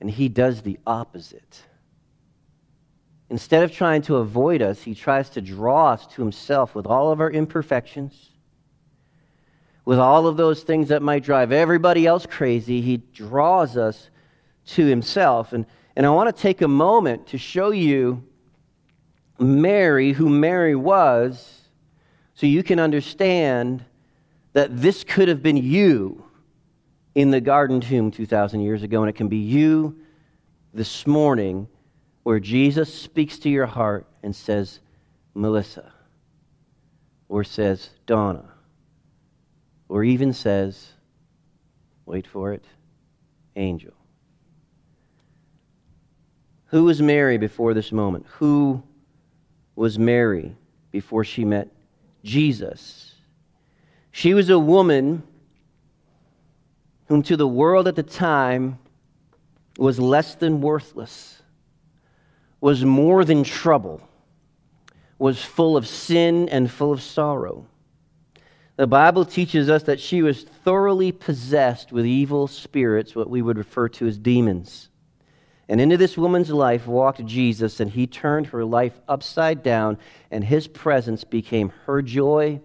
and 0.00 0.10
He 0.10 0.28
does 0.28 0.62
the 0.62 0.78
opposite. 0.86 1.62
Instead 3.30 3.62
of 3.62 3.72
trying 3.72 4.02
to 4.02 4.16
avoid 4.16 4.62
us, 4.62 4.82
He 4.82 4.94
tries 4.94 5.30
to 5.30 5.40
draw 5.40 5.92
us 5.92 6.06
to 6.08 6.22
Himself 6.22 6.74
with 6.74 6.86
all 6.86 7.12
of 7.12 7.20
our 7.20 7.30
imperfections, 7.30 8.30
with 9.84 9.98
all 9.98 10.26
of 10.26 10.36
those 10.36 10.62
things 10.62 10.88
that 10.88 11.02
might 11.02 11.24
drive 11.24 11.52
everybody 11.52 12.06
else 12.06 12.26
crazy. 12.26 12.80
He 12.80 12.98
draws 12.98 13.76
us 13.76 14.10
to 14.66 14.86
Himself. 14.86 15.52
And, 15.52 15.66
and 15.96 16.06
I 16.06 16.10
want 16.10 16.34
to 16.34 16.42
take 16.42 16.62
a 16.62 16.68
moment 16.68 17.28
to 17.28 17.38
show 17.38 17.70
you 17.70 18.22
Mary, 19.38 20.12
who 20.12 20.28
Mary 20.28 20.74
was, 20.74 21.62
so 22.34 22.46
you 22.46 22.62
can 22.62 22.78
understand 22.78 23.84
that 24.52 24.80
this 24.80 25.04
could 25.04 25.28
have 25.28 25.42
been 25.42 25.56
you 25.56 26.24
in 27.14 27.30
the 27.30 27.40
garden 27.40 27.80
tomb 27.80 28.10
2,000 28.10 28.60
years 28.60 28.82
ago, 28.82 29.02
and 29.02 29.10
it 29.10 29.14
can 29.14 29.28
be 29.28 29.38
you 29.38 29.98
this 30.72 31.06
morning 31.06 31.68
where 32.22 32.40
Jesus 32.40 32.92
speaks 32.92 33.38
to 33.40 33.48
your 33.48 33.66
heart 33.66 34.06
and 34.22 34.34
says, 34.34 34.80
Melissa, 35.34 35.92
or 37.28 37.44
says, 37.44 37.90
Donna, 38.06 38.44
or 39.88 40.04
even 40.04 40.32
says, 40.32 40.92
wait 42.04 42.26
for 42.26 42.52
it, 42.52 42.64
angel. 43.56 43.94
Who 46.66 46.84
was 46.84 47.00
Mary 47.00 47.38
before 47.38 47.72
this 47.72 47.92
moment? 47.92 48.26
Who 48.38 48.82
was 49.74 49.98
Mary 49.98 50.54
before 50.90 51.24
she 51.24 51.44
met 51.44 51.68
Jesus? 52.22 53.14
She 54.10 54.34
was 54.34 54.50
a 54.50 54.58
woman 54.58 55.22
whom 57.08 57.22
to 57.22 57.36
the 57.36 57.48
world 57.48 57.88
at 57.88 57.96
the 57.96 58.02
time 58.02 58.78
was 59.78 59.98
less 59.98 60.34
than 60.34 60.60
worthless, 60.60 61.42
was 62.60 62.84
more 62.84 63.24
than 63.24 63.44
trouble, 63.44 64.00
was 65.18 65.42
full 65.42 65.76
of 65.76 65.86
sin 65.86 66.48
and 66.48 66.70
full 66.70 66.92
of 66.92 67.00
sorrow. 67.00 67.66
The 68.76 68.86
Bible 68.86 69.24
teaches 69.24 69.68
us 69.70 69.84
that 69.84 69.98
she 69.98 70.22
was 70.22 70.42
thoroughly 70.42 71.10
possessed 71.10 71.92
with 71.92 72.06
evil 72.06 72.46
spirits, 72.46 73.16
what 73.16 73.30
we 73.30 73.42
would 73.42 73.58
refer 73.58 73.88
to 73.90 74.06
as 74.06 74.18
demons. 74.18 74.88
And 75.68 75.80
into 75.80 75.96
this 75.96 76.16
woman's 76.16 76.50
life 76.50 76.86
walked 76.86 77.24
Jesus, 77.24 77.80
and 77.80 77.90
he 77.90 78.06
turned 78.06 78.48
her 78.48 78.64
life 78.64 79.00
upside 79.08 79.62
down, 79.62 79.98
and 80.30 80.44
his 80.44 80.68
presence 80.68 81.24
became 81.24 81.72
her 81.86 82.02
joy, 82.02 82.60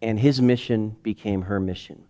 and 0.00 0.18
his 0.18 0.40
mission 0.40 0.96
became 1.02 1.42
her 1.42 1.58
mission. 1.58 2.05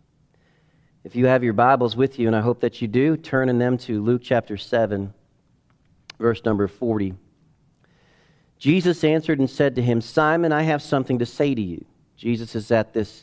If 1.06 1.14
you 1.14 1.26
have 1.26 1.44
your 1.44 1.52
Bibles 1.52 1.94
with 1.94 2.18
you, 2.18 2.26
and 2.26 2.34
I 2.34 2.40
hope 2.40 2.58
that 2.62 2.82
you 2.82 2.88
do, 2.88 3.16
turn 3.16 3.48
in 3.48 3.60
them 3.60 3.78
to 3.78 4.02
Luke 4.02 4.22
chapter 4.25 4.56
7, 4.56 5.14
verse 6.18 6.44
number 6.44 6.66
40. 6.66 7.14
Jesus 8.58 9.04
answered 9.04 9.38
and 9.38 9.48
said 9.48 9.76
to 9.76 9.82
him, 9.82 10.00
Simon, 10.00 10.50
I 10.50 10.62
have 10.62 10.82
something 10.82 11.20
to 11.20 11.25
say 11.25 11.54
to 11.54 11.62
you. 11.62 11.84
Jesus 12.16 12.56
is 12.56 12.72
at 12.72 12.92
this, 12.92 13.22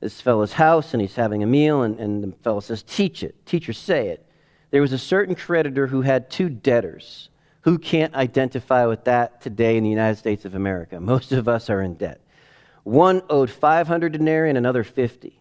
this 0.00 0.20
fellow's 0.20 0.54
house, 0.54 0.92
and 0.92 1.00
he's 1.00 1.14
having 1.14 1.44
a 1.44 1.46
meal, 1.46 1.82
and, 1.82 2.00
and 2.00 2.24
the 2.24 2.36
fellow 2.38 2.58
says, 2.58 2.82
Teach 2.82 3.22
it. 3.22 3.46
Teacher, 3.46 3.72
say 3.72 4.08
it 4.08 4.26
there 4.72 4.82
was 4.82 4.92
a 4.92 4.98
certain 4.98 5.36
creditor 5.36 5.86
who 5.86 6.00
had 6.00 6.28
two 6.28 6.48
debtors. 6.48 7.28
Who 7.60 7.78
can't 7.78 8.12
identify 8.16 8.86
with 8.86 9.04
that 9.04 9.40
today 9.40 9.76
in 9.76 9.84
the 9.84 9.90
United 9.90 10.18
States 10.18 10.44
of 10.46 10.56
America? 10.56 10.98
Most 10.98 11.30
of 11.30 11.46
us 11.46 11.70
are 11.70 11.80
in 11.80 11.94
debt. 11.94 12.20
One 12.82 13.22
owed 13.30 13.52
500 13.52 14.10
denarii 14.10 14.48
and 14.48 14.58
another 14.58 14.82
50. 14.82 15.38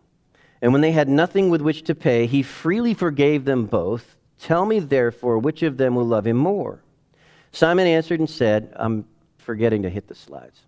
And 0.64 0.72
when 0.72 0.82
they 0.82 0.94
had 0.94 1.10
nothing 1.10 1.50
with 1.50 1.60
which 1.62 1.84
to 1.84 1.94
pay, 1.94 2.26
he 2.26 2.42
freely 2.42 2.94
forgave 2.94 3.44
them 3.44 3.66
both. 3.66 4.16
Tell 4.40 4.66
me, 4.66 4.80
therefore, 4.80 5.38
which 5.38 5.62
of 5.62 5.76
them 5.76 5.94
will 5.94 6.06
love 6.06 6.26
him 6.26 6.38
more? 6.38 6.82
Simon 7.52 7.86
answered 7.86 8.22
and 8.22 8.30
said, 8.30 8.72
I'm 8.78 9.04
forgetting 9.40 9.82
to 9.82 9.90
hit 9.90 10.08
the 10.08 10.16
slides. 10.16 10.62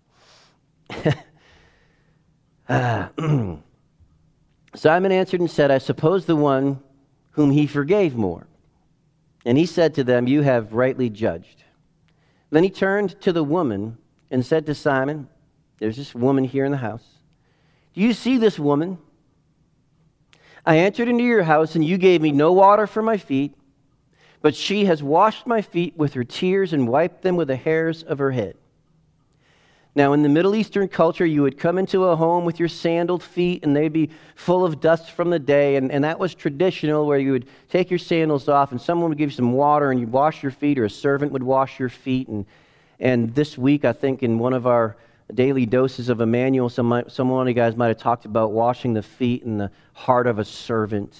Simon 4.74 5.12
answered 5.12 5.40
and 5.40 5.50
said, 5.50 5.70
I 5.70 5.78
suppose 5.78 6.26
the 6.26 6.36
one 6.36 6.78
whom 7.30 7.50
he 7.50 7.66
forgave 7.66 8.14
more. 8.14 8.46
And 9.46 9.56
he 9.56 9.64
said 9.64 9.94
to 9.94 10.04
them, 10.04 10.28
You 10.28 10.42
have 10.42 10.74
rightly 10.74 11.08
judged. 11.08 11.64
Then 12.50 12.64
he 12.64 12.70
turned 12.70 13.18
to 13.22 13.32
the 13.32 13.42
woman 13.42 13.96
and 14.30 14.44
said 14.44 14.66
to 14.66 14.74
Simon, 14.74 15.26
There's 15.78 15.96
this 15.96 16.14
woman 16.14 16.44
here 16.44 16.66
in 16.66 16.72
the 16.72 16.76
house. 16.76 17.04
Do 17.94 18.02
you 18.02 18.12
see 18.12 18.36
this 18.36 18.58
woman? 18.58 18.98
I 20.66 20.78
entered 20.78 21.08
into 21.08 21.22
your 21.22 21.44
house, 21.44 21.76
and 21.76 21.84
you 21.84 21.96
gave 21.96 22.20
me 22.20 22.32
no 22.32 22.52
water 22.52 22.88
for 22.88 23.00
my 23.00 23.16
feet, 23.16 23.54
but 24.42 24.54
she 24.54 24.86
has 24.86 25.02
washed 25.02 25.46
my 25.46 25.62
feet 25.62 25.96
with 25.96 26.14
her 26.14 26.24
tears 26.24 26.72
and 26.72 26.88
wiped 26.88 27.22
them 27.22 27.36
with 27.36 27.48
the 27.48 27.56
hairs 27.56 28.02
of 28.02 28.18
her 28.18 28.32
head. 28.32 28.56
Now, 29.94 30.12
in 30.12 30.22
the 30.22 30.28
Middle 30.28 30.54
Eastern 30.54 30.88
culture, 30.88 31.24
you 31.24 31.40
would 31.40 31.56
come 31.56 31.78
into 31.78 32.04
a 32.04 32.16
home 32.16 32.44
with 32.44 32.58
your 32.58 32.68
sandaled 32.68 33.22
feet 33.22 33.64
and 33.64 33.74
they'd 33.74 33.94
be 33.94 34.10
full 34.34 34.62
of 34.62 34.78
dust 34.78 35.12
from 35.12 35.30
the 35.30 35.38
day. 35.38 35.76
And, 35.76 35.90
and 35.90 36.04
that 36.04 36.18
was 36.18 36.34
traditional 36.34 37.06
where 37.06 37.18
you 37.18 37.32
would 37.32 37.46
take 37.70 37.90
your 37.90 37.98
sandals 37.98 38.46
off 38.46 38.72
and 38.72 38.80
someone 38.80 39.08
would 39.08 39.16
give 39.16 39.30
you 39.30 39.36
some 39.36 39.52
water 39.52 39.90
and 39.90 39.98
you'd 39.98 40.12
wash 40.12 40.42
your 40.42 40.52
feet 40.52 40.78
or 40.78 40.84
a 40.84 40.90
servant 40.90 41.32
would 41.32 41.42
wash 41.42 41.80
your 41.80 41.88
feet. 41.88 42.28
And, 42.28 42.44
and 43.00 43.34
this 43.34 43.56
week, 43.56 43.86
I 43.86 43.94
think 43.94 44.22
in 44.22 44.38
one 44.38 44.52
of 44.52 44.66
our 44.66 44.98
daily 45.34 45.66
doses 45.66 46.08
of 46.08 46.20
Emmanuel, 46.20 46.68
some, 46.68 47.04
some 47.08 47.30
of 47.30 47.48
you 47.48 47.54
guys 47.54 47.76
might 47.76 47.88
have 47.88 47.98
talked 47.98 48.24
about 48.24 48.52
washing 48.52 48.94
the 48.94 49.02
feet 49.02 49.44
and 49.44 49.60
the 49.60 49.70
heart 49.92 50.26
of 50.26 50.38
a 50.38 50.44
servant. 50.44 51.18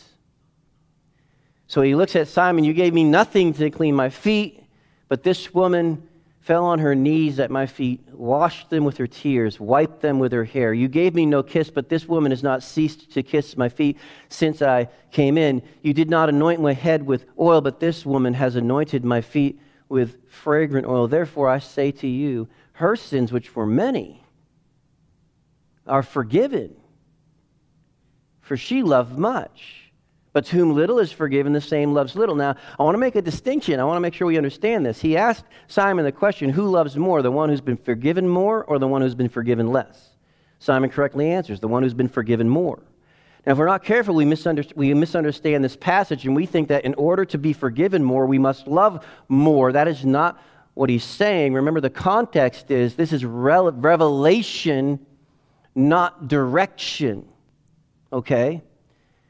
So 1.66 1.82
he 1.82 1.94
looks 1.94 2.14
at 2.14 2.28
Simon, 2.28 2.64
You 2.64 2.72
gave 2.72 2.94
me 2.94 3.04
nothing 3.04 3.52
to 3.54 3.70
clean 3.70 3.94
my 3.94 4.08
feet, 4.08 4.62
but 5.08 5.22
this 5.22 5.52
woman 5.52 6.06
fell 6.46 6.64
on 6.64 6.78
her 6.78 6.94
knees 6.94 7.40
at 7.40 7.50
my 7.50 7.66
feet, 7.66 8.00
washed 8.12 8.70
them 8.70 8.84
with 8.84 8.96
her 8.98 9.06
tears, 9.08 9.58
wiped 9.58 10.00
them 10.00 10.20
with 10.20 10.30
her 10.30 10.44
hair. 10.44 10.72
You 10.72 10.86
gave 10.86 11.12
me 11.12 11.26
no 11.26 11.42
kiss, 11.42 11.70
but 11.70 11.88
this 11.88 12.06
woman 12.06 12.30
has 12.30 12.44
not 12.44 12.62
ceased 12.62 13.10
to 13.14 13.24
kiss 13.24 13.56
my 13.56 13.68
feet 13.68 13.98
since 14.28 14.62
I 14.62 14.88
came 15.10 15.36
in. 15.36 15.60
You 15.82 15.92
did 15.92 16.08
not 16.08 16.28
anoint 16.28 16.60
my 16.60 16.72
head 16.72 17.04
with 17.04 17.24
oil, 17.36 17.60
but 17.60 17.80
this 17.80 18.06
woman 18.06 18.32
has 18.34 18.54
anointed 18.54 19.04
my 19.04 19.22
feet 19.22 19.60
with 19.88 20.18
fragrant 20.28 20.86
oil. 20.86 21.08
Therefore, 21.08 21.48
I 21.48 21.58
say 21.58 21.90
to 21.90 22.06
you, 22.06 22.46
her 22.76 22.94
sins, 22.94 23.32
which 23.32 23.56
were 23.56 23.66
many, 23.66 24.22
are 25.86 26.02
forgiven, 26.02 26.76
for 28.40 28.56
she 28.56 28.82
loved 28.82 29.18
much. 29.18 29.90
But 30.34 30.44
to 30.46 30.56
whom 30.56 30.74
little 30.74 30.98
is 30.98 31.10
forgiven, 31.10 31.54
the 31.54 31.62
same 31.62 31.94
loves 31.94 32.14
little. 32.14 32.34
Now, 32.34 32.56
I 32.78 32.82
want 32.82 32.94
to 32.94 32.98
make 32.98 33.16
a 33.16 33.22
distinction. 33.22 33.80
I 33.80 33.84
want 33.84 33.96
to 33.96 34.02
make 34.02 34.12
sure 34.12 34.26
we 34.26 34.36
understand 34.36 34.84
this. 34.84 35.00
He 35.00 35.16
asked 35.16 35.46
Simon 35.66 36.04
the 36.04 36.12
question 36.12 36.50
who 36.50 36.68
loves 36.68 36.98
more, 36.98 37.22
the 37.22 37.30
one 37.32 37.48
who's 37.48 37.62
been 37.62 37.78
forgiven 37.78 38.28
more 38.28 38.62
or 38.64 38.78
the 38.78 38.86
one 38.86 39.00
who's 39.00 39.14
been 39.14 39.30
forgiven 39.30 39.68
less? 39.68 40.10
Simon 40.58 40.90
correctly 40.90 41.30
answers, 41.30 41.60
the 41.60 41.68
one 41.68 41.82
who's 41.82 41.94
been 41.94 42.10
forgiven 42.10 42.50
more. 42.50 42.82
Now, 43.46 43.52
if 43.52 43.58
we're 43.58 43.64
not 43.64 43.82
careful, 43.84 44.14
we 44.14 44.26
misunderstand, 44.26 44.76
we 44.76 44.92
misunderstand 44.92 45.64
this 45.64 45.76
passage 45.76 46.26
and 46.26 46.36
we 46.36 46.44
think 46.44 46.68
that 46.68 46.84
in 46.84 46.92
order 46.94 47.24
to 47.24 47.38
be 47.38 47.54
forgiven 47.54 48.04
more, 48.04 48.26
we 48.26 48.38
must 48.38 48.66
love 48.66 49.06
more. 49.28 49.72
That 49.72 49.88
is 49.88 50.04
not 50.04 50.38
what 50.76 50.90
he's 50.90 51.04
saying. 51.04 51.54
Remember, 51.54 51.80
the 51.80 51.88
context 51.88 52.70
is 52.70 52.96
this 52.96 53.14
is 53.14 53.24
revelation, 53.24 55.00
not 55.74 56.28
direction. 56.28 57.26
Okay? 58.12 58.62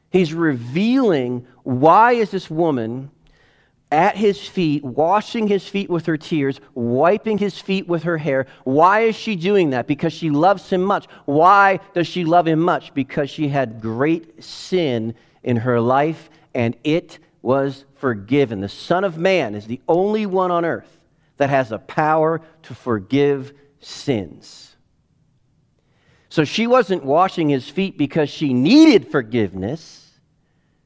He's 0.09 0.33
revealing 0.33 1.47
why 1.63 2.11
is 2.13 2.31
this 2.31 2.49
woman 2.49 3.11
at 3.93 4.17
his 4.17 4.45
feet, 4.45 4.83
washing 4.83 5.47
his 5.47 5.65
feet 5.65 5.89
with 5.89 6.05
her 6.07 6.17
tears, 6.17 6.59
wiping 6.73 7.37
his 7.37 7.57
feet 7.57 7.87
with 7.87 8.03
her 8.03 8.17
hair. 8.17 8.45
Why 8.65 9.03
is 9.03 9.15
she 9.15 9.37
doing 9.37 9.69
that? 9.69 9.87
Because 9.87 10.11
she 10.11 10.29
loves 10.29 10.69
him 10.69 10.81
much. 10.81 11.07
Why 11.23 11.79
does 11.93 12.07
she 12.07 12.25
love 12.25 12.45
him 12.45 12.59
much? 12.59 12.93
Because 12.93 13.29
she 13.29 13.47
had 13.47 13.79
great 13.79 14.43
sin 14.43 15.15
in 15.43 15.55
her 15.55 15.79
life 15.79 16.29
and 16.53 16.75
it 16.83 17.19
was 17.41 17.85
forgiven. 17.95 18.59
The 18.59 18.67
Son 18.67 19.05
of 19.05 19.17
Man 19.17 19.55
is 19.55 19.65
the 19.65 19.79
only 19.87 20.25
one 20.25 20.51
on 20.51 20.65
earth 20.65 20.97
that 21.37 21.49
has 21.49 21.71
a 21.71 21.79
power 21.79 22.41
to 22.63 22.75
forgive 22.75 23.53
sins. 23.79 24.75
So 26.29 26.43
she 26.43 26.67
wasn't 26.67 27.05
washing 27.05 27.49
his 27.49 27.69
feet 27.69 27.97
because 27.97 28.29
she 28.29 28.53
needed 28.53 29.09
forgiveness. 29.09 30.11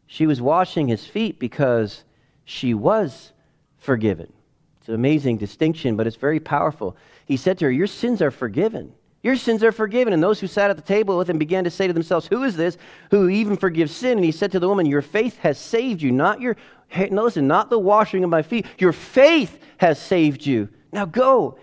She 0.05 0.27
was 0.27 0.41
washing 0.41 0.87
his 0.87 1.05
feet 1.05 1.39
because 1.39 2.03
she 2.45 2.73
was 2.73 3.33
forgiven. 3.79 4.31
It's 4.79 4.89
an 4.89 4.95
amazing 4.95 5.37
distinction, 5.37 5.95
but 5.95 6.07
it's 6.07 6.15
very 6.15 6.39
powerful. 6.39 6.95
He 7.25 7.37
said 7.37 7.57
to 7.59 7.65
her, 7.65 7.71
Your 7.71 7.87
sins 7.87 8.21
are 8.21 8.31
forgiven. 8.31 8.93
Your 9.23 9.35
sins 9.35 9.63
are 9.63 9.71
forgiven. 9.71 10.13
And 10.13 10.23
those 10.23 10.39
who 10.39 10.47
sat 10.47 10.69
at 10.69 10.77
the 10.77 10.81
table 10.81 11.17
with 11.17 11.29
him 11.29 11.37
began 11.37 11.63
to 11.63 11.69
say 11.69 11.87
to 11.87 11.93
themselves, 11.93 12.27
Who 12.27 12.43
is 12.43 12.55
this 12.55 12.77
who 13.11 13.29
even 13.29 13.55
forgives 13.55 13.95
sin? 13.95 14.17
And 14.17 14.25
he 14.25 14.31
said 14.31 14.51
to 14.53 14.59
the 14.59 14.67
woman, 14.67 14.85
Your 14.85 15.01
faith 15.01 15.37
has 15.39 15.59
saved 15.59 16.01
you, 16.01 16.11
not 16.11 16.41
your, 16.41 16.57
listen, 17.11 17.47
not 17.47 17.69
the 17.69 17.79
washing 17.79 18.23
of 18.23 18.29
my 18.29 18.41
feet. 18.41 18.65
Your 18.79 18.93
faith 18.93 19.59
has 19.77 19.99
saved 19.99 20.45
you. 20.45 20.69
Now 20.91 21.05
go. 21.05 21.59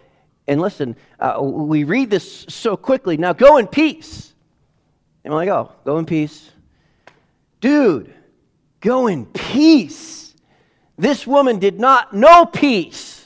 And 0.47 0.61
listen, 0.61 0.97
uh, 1.21 1.39
we 1.43 1.85
read 1.85 2.11
this 2.11 2.47
so 2.49 2.77
quickly. 2.77 3.17
Now 3.17 3.33
go 3.33 3.57
in 3.59 3.67
peace. 3.67 4.33
And 5.25 5.35
I'm 5.35 5.37
like, 5.37 5.49
Oh, 5.49 5.73
go 5.85 5.99
in 5.99 6.07
peace. 6.07 6.51
Dude, 7.61 8.15
go 8.81 9.09
in 9.09 9.27
peace. 9.27 10.35
This 10.97 11.27
woman 11.27 11.59
did 11.59 11.81
not 11.81 12.15
know 12.15 12.45
peace 12.45 13.18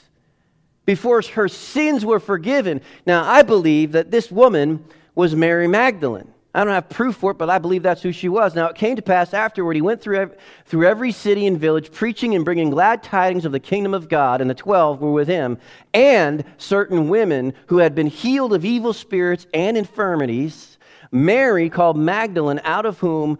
before 0.85 1.21
her 1.21 1.47
sins 1.47 2.05
were 2.05 2.19
forgiven. 2.19 2.81
Now, 3.05 3.23
I 3.23 3.41
believe 3.41 3.93
that 3.93 4.11
this 4.11 4.31
woman 4.31 4.83
was 5.15 5.35
Mary 5.35 5.67
Magdalene. 5.67 6.29
I 6.55 6.63
don't 6.63 6.73
have 6.73 6.89
proof 6.89 7.15
for 7.15 7.31
it, 7.31 7.39
but 7.39 7.49
I 7.49 7.57
believe 7.57 7.81
that's 7.81 8.03
who 8.03 8.11
she 8.11 8.29
was. 8.29 8.53
Now, 8.53 8.67
it 8.67 8.75
came 8.75 8.95
to 8.95 9.01
pass 9.01 9.33
afterward, 9.33 9.75
he 9.75 9.81
went 9.81 10.01
through, 10.01 10.31
through 10.65 10.87
every 10.87 11.11
city 11.11 11.47
and 11.47 11.59
village, 11.59 11.91
preaching 11.91 12.35
and 12.35 12.45
bringing 12.45 12.69
glad 12.69 13.01
tidings 13.01 13.45
of 13.45 13.51
the 13.51 13.59
kingdom 13.59 13.95
of 13.95 14.07
God, 14.07 14.39
and 14.39 14.47
the 14.47 14.55
twelve 14.55 15.01
were 15.01 15.11
with 15.11 15.27
him, 15.27 15.57
and 15.95 16.43
certain 16.57 17.09
women 17.09 17.53
who 17.67 17.77
had 17.77 17.95
been 17.95 18.05
healed 18.05 18.53
of 18.53 18.65
evil 18.65 18.93
spirits 18.93 19.47
and 19.51 19.77
infirmities. 19.77 20.77
Mary, 21.11 21.71
called 21.71 21.97
Magdalene, 21.97 22.61
out 22.63 22.85
of 22.85 22.99
whom 22.99 23.39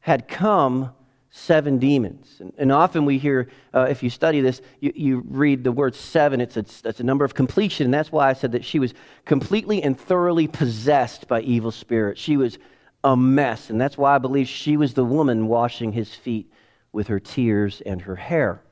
had 0.00 0.28
come 0.28 0.92
seven 1.34 1.78
demons. 1.78 2.36
And, 2.40 2.52
and 2.58 2.70
often 2.70 3.06
we 3.06 3.18
hear, 3.18 3.48
uh, 3.74 3.86
if 3.88 4.02
you 4.02 4.10
study 4.10 4.42
this, 4.42 4.60
you, 4.80 4.92
you 4.94 5.24
read 5.26 5.64
the 5.64 5.72
word 5.72 5.94
seven, 5.94 6.40
it's 6.40 6.56
a, 6.56 6.64
it's 6.84 7.00
a 7.00 7.04
number 7.04 7.24
of 7.24 7.34
completion. 7.34 7.86
And 7.86 7.94
that's 7.94 8.12
why 8.12 8.28
I 8.28 8.34
said 8.34 8.52
that 8.52 8.64
she 8.64 8.78
was 8.78 8.92
completely 9.24 9.82
and 9.82 9.98
thoroughly 9.98 10.46
possessed 10.46 11.26
by 11.26 11.40
evil 11.40 11.70
spirits. 11.70 12.20
She 12.20 12.36
was 12.36 12.58
a 13.02 13.16
mess. 13.16 13.70
And 13.70 13.80
that's 13.80 13.96
why 13.96 14.14
I 14.14 14.18
believe 14.18 14.46
she 14.46 14.76
was 14.76 14.92
the 14.92 15.04
woman 15.04 15.48
washing 15.48 15.92
his 15.92 16.14
feet 16.14 16.52
with 16.92 17.08
her 17.08 17.18
tears 17.18 17.80
and 17.80 18.02
her 18.02 18.16
hair. 18.16 18.62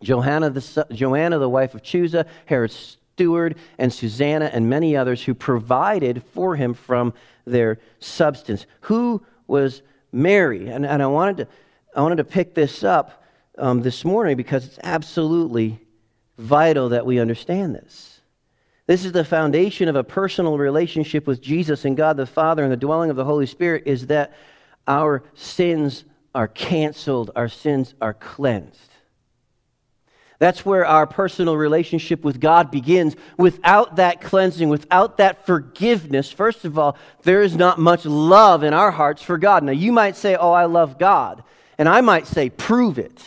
Johanna, 0.00 0.50
the, 0.50 0.86
Joanna, 0.92 1.40
the 1.40 1.48
wife 1.48 1.74
of 1.74 1.82
Chuza, 1.82 2.24
Herod's 2.46 2.98
steward, 3.14 3.56
and 3.78 3.92
Susanna, 3.92 4.48
and 4.52 4.70
many 4.70 4.96
others 4.96 5.24
who 5.24 5.34
provided 5.34 6.22
for 6.34 6.54
him 6.54 6.72
from 6.72 7.12
their 7.44 7.80
substance. 7.98 8.64
Who 8.82 9.26
was 9.48 9.82
Mary. 10.12 10.68
And, 10.68 10.86
and 10.86 11.02
I, 11.02 11.06
wanted 11.06 11.36
to, 11.38 11.48
I 11.94 12.02
wanted 12.02 12.16
to 12.16 12.24
pick 12.24 12.54
this 12.54 12.82
up 12.84 13.22
um, 13.56 13.82
this 13.82 14.04
morning 14.04 14.36
because 14.36 14.64
it's 14.66 14.78
absolutely 14.82 15.80
vital 16.38 16.90
that 16.90 17.04
we 17.04 17.18
understand 17.18 17.74
this. 17.74 18.20
This 18.86 19.04
is 19.04 19.12
the 19.12 19.24
foundation 19.24 19.88
of 19.88 19.96
a 19.96 20.04
personal 20.04 20.56
relationship 20.56 21.26
with 21.26 21.42
Jesus 21.42 21.84
and 21.84 21.96
God 21.96 22.16
the 22.16 22.26
Father 22.26 22.62
and 22.62 22.72
the 22.72 22.76
dwelling 22.76 23.10
of 23.10 23.16
the 23.16 23.24
Holy 23.24 23.46
Spirit 23.46 23.82
is 23.84 24.06
that 24.06 24.32
our 24.86 25.22
sins 25.34 26.04
are 26.34 26.48
canceled, 26.48 27.30
our 27.36 27.48
sins 27.48 27.94
are 28.00 28.14
cleansed. 28.14 28.87
That's 30.38 30.64
where 30.64 30.86
our 30.86 31.06
personal 31.06 31.56
relationship 31.56 32.22
with 32.22 32.40
God 32.40 32.70
begins. 32.70 33.16
Without 33.36 33.96
that 33.96 34.20
cleansing, 34.20 34.68
without 34.68 35.16
that 35.16 35.44
forgiveness, 35.46 36.30
first 36.30 36.64
of 36.64 36.78
all, 36.78 36.96
there 37.22 37.42
is 37.42 37.56
not 37.56 37.78
much 37.78 38.04
love 38.04 38.62
in 38.62 38.72
our 38.72 38.92
hearts 38.92 39.20
for 39.20 39.36
God. 39.36 39.64
Now, 39.64 39.72
you 39.72 39.90
might 39.90 40.16
say, 40.16 40.36
Oh, 40.36 40.52
I 40.52 40.66
love 40.66 40.98
God. 40.98 41.42
And 41.76 41.88
I 41.88 42.02
might 42.02 42.26
say, 42.26 42.50
Prove 42.50 42.98
it. 42.98 43.20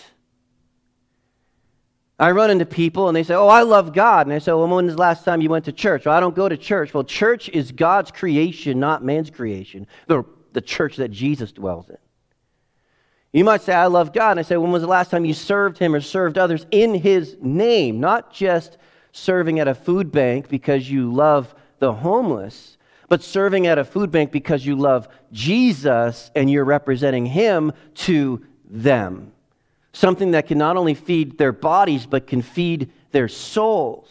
I 2.18 2.32
run 2.32 2.52
into 2.52 2.66
people 2.66 3.10
and 3.10 3.16
they 3.16 3.24
say, 3.24 3.34
Oh, 3.34 3.48
I 3.48 3.64
love 3.64 3.94
God. 3.94 4.28
And 4.28 4.34
I 4.34 4.40
say, 4.40 4.54
Well, 4.54 4.68
when 4.68 4.86
was 4.86 4.96
the 4.96 5.02
last 5.02 5.26
time 5.26 5.42
you 5.42 5.50
went 5.50 5.66
to 5.66 5.74
church? 5.74 6.06
Well, 6.06 6.16
I 6.16 6.22
don't 6.22 6.36
go 6.36 6.48
to 6.48 6.56
church. 6.56 6.94
Well, 6.94 7.04
church 7.04 7.50
is 7.50 7.74
God's 7.74 8.12
creation, 8.12 8.80
not 8.80 9.04
man's 9.04 9.30
creation, 9.30 9.86
the, 10.08 10.24
the 10.54 10.62
church 10.62 10.96
that 10.96 11.12
Jesus 11.12 11.52
dwells 11.52 11.90
in. 11.90 11.98
You 13.34 13.46
might 13.46 13.62
say, 13.62 13.74
I 13.74 13.86
love 13.88 14.12
God. 14.12 14.32
And 14.32 14.40
I 14.40 14.44
say, 14.44 14.58
when 14.58 14.72
was 14.72 14.82
the 14.82 14.88
last 14.88 15.10
time 15.10 15.24
you 15.24 15.34
served 15.34 15.78
Him 15.78 15.96
or 15.96 16.02
served 16.02 16.38
others 16.38 16.66
in 16.72 16.94
His 16.96 17.38
name? 17.42 18.00
Not 18.00 18.34
just 18.34 18.78
serving 19.14 19.60
at 19.60 19.68
a 19.68 19.76
food 19.76 20.12
bank 20.12 20.50
because 20.50 20.90
you 20.90 21.12
love 21.12 21.54
the 21.80 21.94
homeless, 21.94 22.78
but 23.08 23.24
serving 23.24 23.68
at 23.68 23.78
a 23.78 23.86
food 23.86 24.12
bank 24.12 24.32
because 24.32 24.66
you 24.66 24.76
love 24.76 25.08
Jesus 25.32 26.30
and 26.36 26.50
you're 26.50 26.66
representing 26.66 27.26
Him 27.26 27.72
to 27.96 28.46
them. 28.70 29.32
Something 29.94 30.32
that 30.32 30.48
can 30.48 30.58
not 30.58 30.78
only 30.78 30.94
feed 30.94 31.38
their 31.38 31.52
bodies, 31.52 32.06
but 32.06 32.28
can 32.28 32.42
feed 32.42 32.92
their 33.12 33.28
souls. 33.28 34.10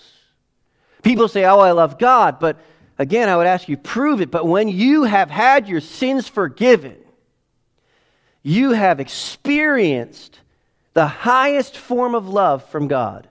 People 1.02 1.28
say, 1.28 1.44
Oh, 1.44 1.60
I 1.60 1.72
love 1.72 1.98
God. 1.98 2.38
But 2.38 2.58
again, 2.98 3.28
I 3.28 3.36
would 3.36 3.46
ask 3.46 3.68
you, 3.68 3.76
prove 3.76 4.20
it. 4.20 4.30
But 4.30 4.46
when 4.46 4.68
you 4.68 5.04
have 5.04 5.30
had 5.30 5.68
your 5.68 5.80
sins 5.80 6.28
forgiven, 6.28 6.96
you 8.42 8.72
have 8.72 9.00
experienced 9.00 10.40
the 10.94 11.06
highest 11.06 11.76
form 11.76 12.14
of 12.14 12.28
love 12.28 12.64
from 12.64 12.88
God. 12.88 13.28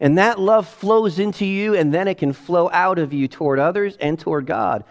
And 0.00 0.18
that 0.18 0.40
love 0.40 0.66
flows 0.66 1.18
into 1.18 1.44
you, 1.44 1.74
and 1.74 1.94
then 1.94 2.08
it 2.08 2.18
can 2.18 2.32
flow 2.32 2.68
out 2.72 2.98
of 2.98 3.12
you 3.12 3.28
toward 3.28 3.58
others 3.58 3.96
and 3.98 4.18
toward 4.18 4.46
God. 4.46 4.84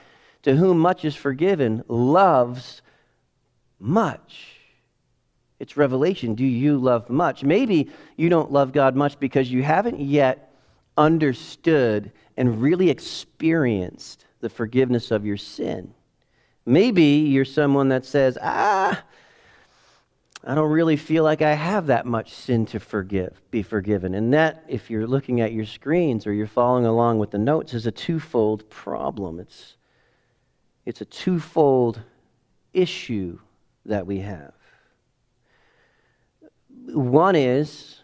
To 0.43 0.55
whom 0.55 0.79
much 0.79 1.03
is 1.03 1.15
forgiven, 1.15 1.83
loves 1.87 2.81
much. 3.77 4.57
It's 5.59 5.77
revelation. 5.77 6.33
Do 6.33 6.45
you 6.45 6.77
love 6.77 7.09
much? 7.09 7.43
Maybe 7.43 7.91
you 8.15 8.29
don't 8.29 8.51
love 8.51 8.71
God 8.71 8.95
much 8.95 9.19
because 9.19 9.51
you 9.51 9.61
haven't 9.61 9.99
yet 9.99 10.53
understood 10.97 12.11
and 12.37 12.61
really 12.61 12.89
experienced 12.89 14.25
the 14.39 14.49
forgiveness 14.49 15.11
of 15.11 15.25
your 15.25 15.37
sin. 15.37 15.93
Maybe 16.65 17.03
you're 17.03 17.45
someone 17.45 17.89
that 17.89 18.05
says, 18.05 18.37
ah, 18.41 19.03
I 20.43 20.55
don't 20.55 20.71
really 20.71 20.97
feel 20.97 21.23
like 21.23 21.43
I 21.43 21.53
have 21.53 21.87
that 21.87 22.05
much 22.05 22.33
sin 22.33 22.65
to 22.67 22.79
forgive, 22.79 23.39
be 23.51 23.61
forgiven. 23.61 24.15
And 24.15 24.33
that, 24.33 24.63
if 24.67 24.89
you're 24.89 25.05
looking 25.05 25.39
at 25.39 25.53
your 25.53 25.65
screens 25.65 26.25
or 26.25 26.33
you're 26.33 26.47
following 26.47 26.85
along 26.85 27.19
with 27.19 27.29
the 27.29 27.37
notes, 27.37 27.75
is 27.75 27.85
a 27.85 27.91
twofold 27.91 28.67
problem. 28.69 29.39
It's, 29.39 29.75
it's 30.83 31.01
a 31.01 31.05
twofold 31.05 32.01
issue 32.73 33.37
that 33.85 34.07
we 34.07 34.19
have. 34.19 34.53
One 36.87 37.35
is, 37.35 38.01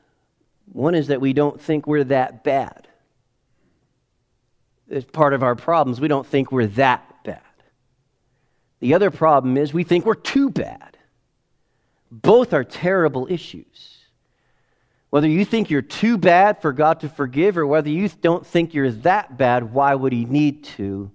one 0.71 0.93
is 0.93 1.07
that 1.07 1.19
we 1.19 1.33
don't 1.33 1.59
think 1.59 1.87
we're 1.87 2.03
that 2.03 2.43
bad. 2.43 2.87
It's 4.87 5.09
part 5.09 5.33
of 5.33 5.41
our 5.41 5.55
problems. 5.55 5.99
We 5.99 6.07
don't 6.07 6.25
think 6.25 6.51
we're 6.51 6.67
that 6.67 7.23
bad. 7.23 7.41
The 8.79 8.93
other 8.93 9.09
problem 9.09 9.57
is 9.57 9.73
we 9.73 9.83
think 9.83 10.05
we're 10.05 10.13
too 10.13 10.51
bad. 10.51 10.96
Both 12.11 12.53
are 12.53 12.63
terrible 12.63 13.27
issues. 13.29 13.97
Whether 15.09 15.27
you 15.27 15.45
think 15.45 15.69
you're 15.69 15.81
too 15.81 16.17
bad 16.17 16.61
for 16.61 16.73
God 16.73 16.99
to 17.01 17.09
forgive 17.09 17.57
or 17.57 17.65
whether 17.65 17.89
you 17.89 18.09
don't 18.09 18.45
think 18.45 18.73
you're 18.73 18.91
that 18.91 19.37
bad, 19.37 19.73
why 19.73 19.95
would 19.95 20.11
He 20.11 20.25
need 20.25 20.63
to? 20.65 21.11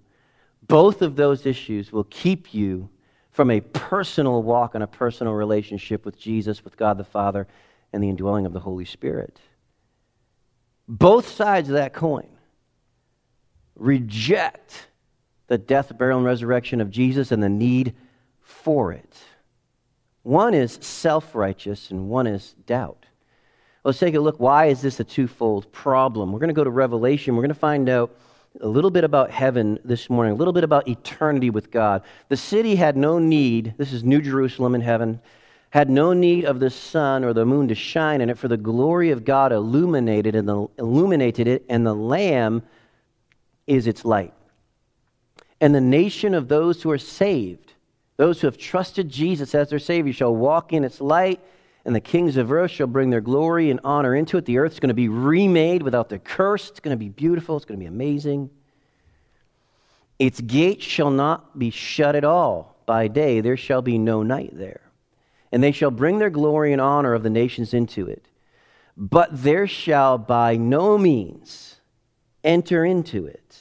Both 0.67 1.03
of 1.03 1.17
those 1.17 1.45
issues 1.45 1.93
will 1.93 2.05
keep 2.05 2.55
you 2.55 2.89
from 3.31 3.51
a 3.51 3.61
personal 3.61 4.43
walk 4.43 4.75
and 4.75 4.85
a 4.85 4.87
personal 4.87 5.35
relationship 5.35 6.05
with 6.05 6.19
Jesus, 6.19 6.65
with 6.65 6.77
God 6.77 6.99
the 6.99 7.05
Father, 7.05 7.47
and 7.93 8.03
the 8.03 8.09
indwelling 8.09 8.47
of 8.47 8.53
the 8.53 8.61
Holy 8.61 8.85
Spirit. 8.85 9.41
Both 10.89 11.29
sides 11.29 11.69
of 11.69 11.75
that 11.75 11.93
coin 11.93 12.29
reject 13.77 14.89
the 15.47 15.59
death, 15.59 15.97
burial, 15.97 16.19
and 16.19 16.27
resurrection 16.27 16.81
of 16.81 16.91
Jesus 16.91 17.33
and 17.33 17.43
the 17.43 17.49
need 17.49 17.95
for 18.41 18.93
it. 18.93 19.17
One 20.23 20.55
is 20.55 20.79
self 20.81 21.35
righteous 21.35 21.91
and 21.91 22.09
one 22.09 22.27
is 22.27 22.55
doubt. 22.67 23.07
Let's 23.85 23.99
take 23.99 24.15
a 24.15 24.21
look. 24.21 24.39
Why 24.39 24.67
is 24.67 24.81
this 24.81 25.01
a 25.01 25.05
twofold 25.05 25.73
problem? 25.73 26.33
We're 26.33 26.39
going 26.39 26.49
to 26.49 26.55
go 26.55 26.65
to 26.65 26.71
Revelation. 26.71 27.35
We're 27.35 27.43
going 27.43 27.49
to 27.49 27.55
find 27.55 27.89
out 27.89 28.17
a 28.61 28.69
little 28.69 28.91
bit 28.91 29.03
about 29.03 29.31
heaven 29.31 29.79
this 29.85 30.09
morning, 30.09 30.35
a 30.35 30.37
little 30.37 30.53
bit 30.53 30.63
about 30.63 30.87
eternity 30.87 31.51
with 31.51 31.71
God. 31.71 32.03
The 32.29 32.37
city 32.37 32.77
had 32.77 32.97
no 32.97 33.19
need, 33.19 33.75
this 33.79 33.93
is 33.93 34.05
New 34.05 34.21
Jerusalem 34.21 34.75
in 34.75 34.83
heaven, 34.83 35.21
had 35.71 35.89
no 35.89 36.13
need 36.13 36.45
of 36.45 36.61
the 36.61 36.71
sun 36.71 37.25
or 37.25 37.33
the 37.33 37.47
moon 37.47 37.69
to 37.69 37.75
shine 37.75 38.21
in 38.21 38.29
it, 38.29 38.39
for 38.39 38.47
the 38.47 38.59
glory 38.59 39.11
of 39.11 39.25
God 39.25 39.53
illuminated 39.53 40.35
and 40.35 40.47
the, 40.47 40.69
illuminated 40.79 41.49
it, 41.49 41.65
and 41.69 41.87
the 41.87 41.95
Lamb 41.95 42.63
is 43.67 43.87
its 43.87 44.05
light. 44.05 44.35
And 45.61 45.75
the 45.75 45.81
nation 45.81 46.35
of 46.35 46.49
those 46.49 46.83
who 46.83 46.91
are 46.91 46.99
saved 46.99 47.72
those 48.23 48.41
who 48.41 48.47
have 48.47 48.57
trusted 48.57 49.09
Jesus 49.09 49.53
as 49.53 49.71
their 49.71 49.81
Savior 49.81 50.13
shall 50.13 50.33
walk 50.33 50.73
in 50.73 50.85
its 50.85 51.01
light, 51.01 51.41
and 51.85 51.93
the 51.93 52.01
kings 52.01 52.37
of 52.37 52.53
earth 52.53 52.71
shall 52.71 52.87
bring 52.87 53.11
their 53.11 53.21
glory 53.21 53.69
and 53.69 53.81
honor 53.83 54.15
into 54.15 54.39
it. 54.39 54.45
The 54.45 54.59
earth's 54.59 54.79
going 54.79 54.91
to 54.91 54.95
be 54.95 55.09
remade 55.09 55.83
without 55.83 56.09
the 56.09 56.21
curse. 56.21 56.71
It's 56.71 56.79
going 56.79 56.97
to 56.97 57.05
be 57.05 57.09
beautiful. 57.09 57.57
It's 57.57 57.65
going 57.65 57.81
to 57.81 57.83
be 57.83 57.89
amazing. 57.89 58.49
Its 60.21 60.41
gates 60.41 60.85
shall 60.85 61.11
not 61.11 61.59
be 61.59 61.71
shut 61.71 62.15
at 62.15 62.23
all 62.23 62.77
by 62.87 63.09
day. 63.09 63.41
There 63.41 63.57
shall 63.57 63.83
be 63.83 63.99
no 63.99 64.23
night 64.23 64.53
there. 64.53 64.83
and 65.53 65.63
they 65.63 65.73
shall 65.73 65.91
bring 65.91 66.19
their 66.19 66.31
glory 66.31 66.73
and 66.73 66.81
honor 66.81 67.13
of 67.13 67.23
the 67.23 67.31
nations 67.31 67.75
into 67.75 68.07
it. 68.07 68.25
But 68.97 69.43
there 69.43 69.67
shall 69.67 70.17
by 70.17 70.57
no 70.57 70.97
means 70.97 71.77
enter 72.43 72.85
into 72.85 73.27
it 73.27 73.59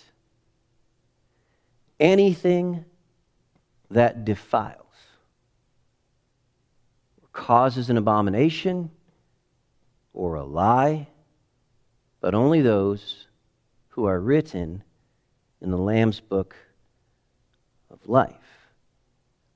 anything 1.99 2.83
that 3.91 4.25
defiles, 4.25 4.77
causes 7.33 7.89
an 7.89 7.97
abomination, 7.97 8.89
or 10.13 10.35
a 10.35 10.43
lie, 10.43 11.07
but 12.19 12.33
only 12.33 12.61
those 12.61 13.27
who 13.89 14.05
are 14.05 14.19
written 14.19 14.83
in 15.61 15.71
the 15.71 15.77
Lamb's 15.77 16.19
book 16.19 16.55
of 17.89 17.99
life. 18.07 18.35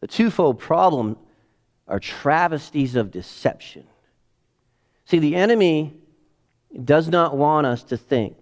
The 0.01 0.07
twofold 0.07 0.59
problem 0.59 1.17
are 1.87 1.99
travesties 1.99 2.95
of 2.95 3.11
deception. 3.11 3.85
See, 5.05 5.19
the 5.19 5.35
enemy 5.35 5.93
does 6.83 7.07
not 7.09 7.37
want 7.37 7.67
us 7.67 7.83
to 7.83 7.97
think 7.97 8.37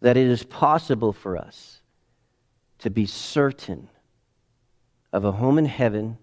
that 0.00 0.16
it 0.16 0.26
is 0.26 0.44
possible 0.44 1.12
for 1.12 1.36
us 1.36 1.80
to 2.78 2.90
be 2.90 3.06
certain 3.06 3.88
of 5.16 5.24
a 5.24 5.32
home 5.32 5.56
in 5.56 5.64
heaven 5.64 6.18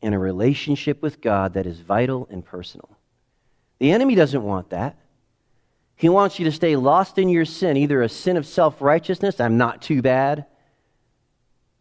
and 0.00 0.14
a 0.14 0.18
relationship 0.18 1.02
with 1.02 1.20
God 1.20 1.52
that 1.52 1.66
is 1.66 1.78
vital 1.80 2.26
and 2.30 2.42
personal. 2.42 2.88
The 3.80 3.92
enemy 3.92 4.14
doesn't 4.14 4.42
want 4.42 4.70
that. 4.70 4.96
He 5.94 6.08
wants 6.08 6.38
you 6.38 6.46
to 6.46 6.52
stay 6.52 6.74
lost 6.74 7.18
in 7.18 7.28
your 7.28 7.44
sin, 7.44 7.76
either 7.76 8.00
a 8.00 8.08
sin 8.08 8.38
of 8.38 8.46
self 8.46 8.80
righteousness, 8.80 9.40
I'm 9.40 9.58
not 9.58 9.82
too 9.82 10.00
bad, 10.00 10.46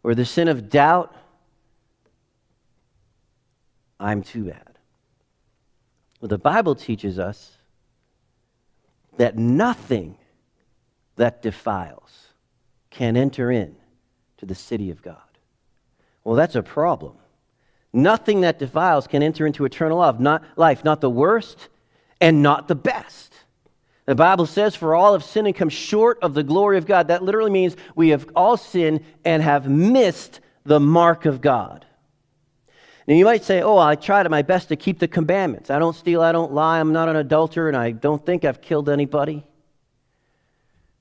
or 0.03 0.13
the 0.13 0.25
sin 0.25 0.49
of 0.49 0.69
doubt, 0.69 1.15
I'm 3.97 4.21
too 4.21 4.43
bad. 4.43 4.77
Well, 6.19 6.27
the 6.27 6.37
Bible 6.37 6.75
teaches 6.75 7.19
us 7.19 7.55
that 9.15 9.37
nothing 9.37 10.17
that 11.15 11.41
defiles 11.41 12.27
can 12.89 13.15
enter 13.15 13.49
in 13.49 13.77
to 14.39 14.45
the 14.45 14.55
city 14.55 14.91
of 14.91 15.01
God. 15.01 15.30
Well, 16.23 16.35
that's 16.35 16.55
a 16.55 16.63
problem. 16.63 17.13
Nothing 17.93 18.41
that 18.41 18.59
defiles 18.59 19.07
can 19.07 19.21
enter 19.21 19.45
into 19.45 19.65
eternal 19.65 19.97
life, 19.97 20.19
not 20.19 20.43
life, 20.55 20.83
not 20.83 21.01
the 21.01 21.09
worst 21.09 21.67
and 22.21 22.41
not 22.41 22.67
the 22.67 22.75
best. 22.75 23.33
The 24.05 24.15
Bible 24.15 24.45
says, 24.45 24.75
For 24.75 24.95
all 24.95 25.13
have 25.13 25.23
sinned 25.23 25.47
and 25.47 25.55
come 25.55 25.69
short 25.69 26.19
of 26.21 26.33
the 26.33 26.43
glory 26.43 26.77
of 26.77 26.85
God. 26.85 27.07
That 27.07 27.23
literally 27.23 27.51
means 27.51 27.75
we 27.95 28.09
have 28.09 28.29
all 28.35 28.57
sinned 28.57 29.03
and 29.25 29.43
have 29.43 29.69
missed 29.69 30.39
the 30.63 30.79
mark 30.79 31.25
of 31.25 31.41
God. 31.41 31.85
Now, 33.07 33.15
you 33.15 33.25
might 33.25 33.43
say, 33.43 33.61
Oh, 33.61 33.77
I 33.77 33.95
tried 33.95 34.29
my 34.29 34.41
best 34.41 34.69
to 34.69 34.75
keep 34.75 34.99
the 34.99 35.07
commandments. 35.07 35.69
I 35.69 35.79
don't 35.79 35.95
steal, 35.95 36.21
I 36.21 36.31
don't 36.31 36.53
lie, 36.53 36.79
I'm 36.79 36.93
not 36.93 37.09
an 37.09 37.15
adulterer, 37.15 37.67
and 37.67 37.77
I 37.77 37.91
don't 37.91 38.25
think 38.25 38.45
I've 38.45 38.61
killed 38.61 38.89
anybody. 38.89 39.43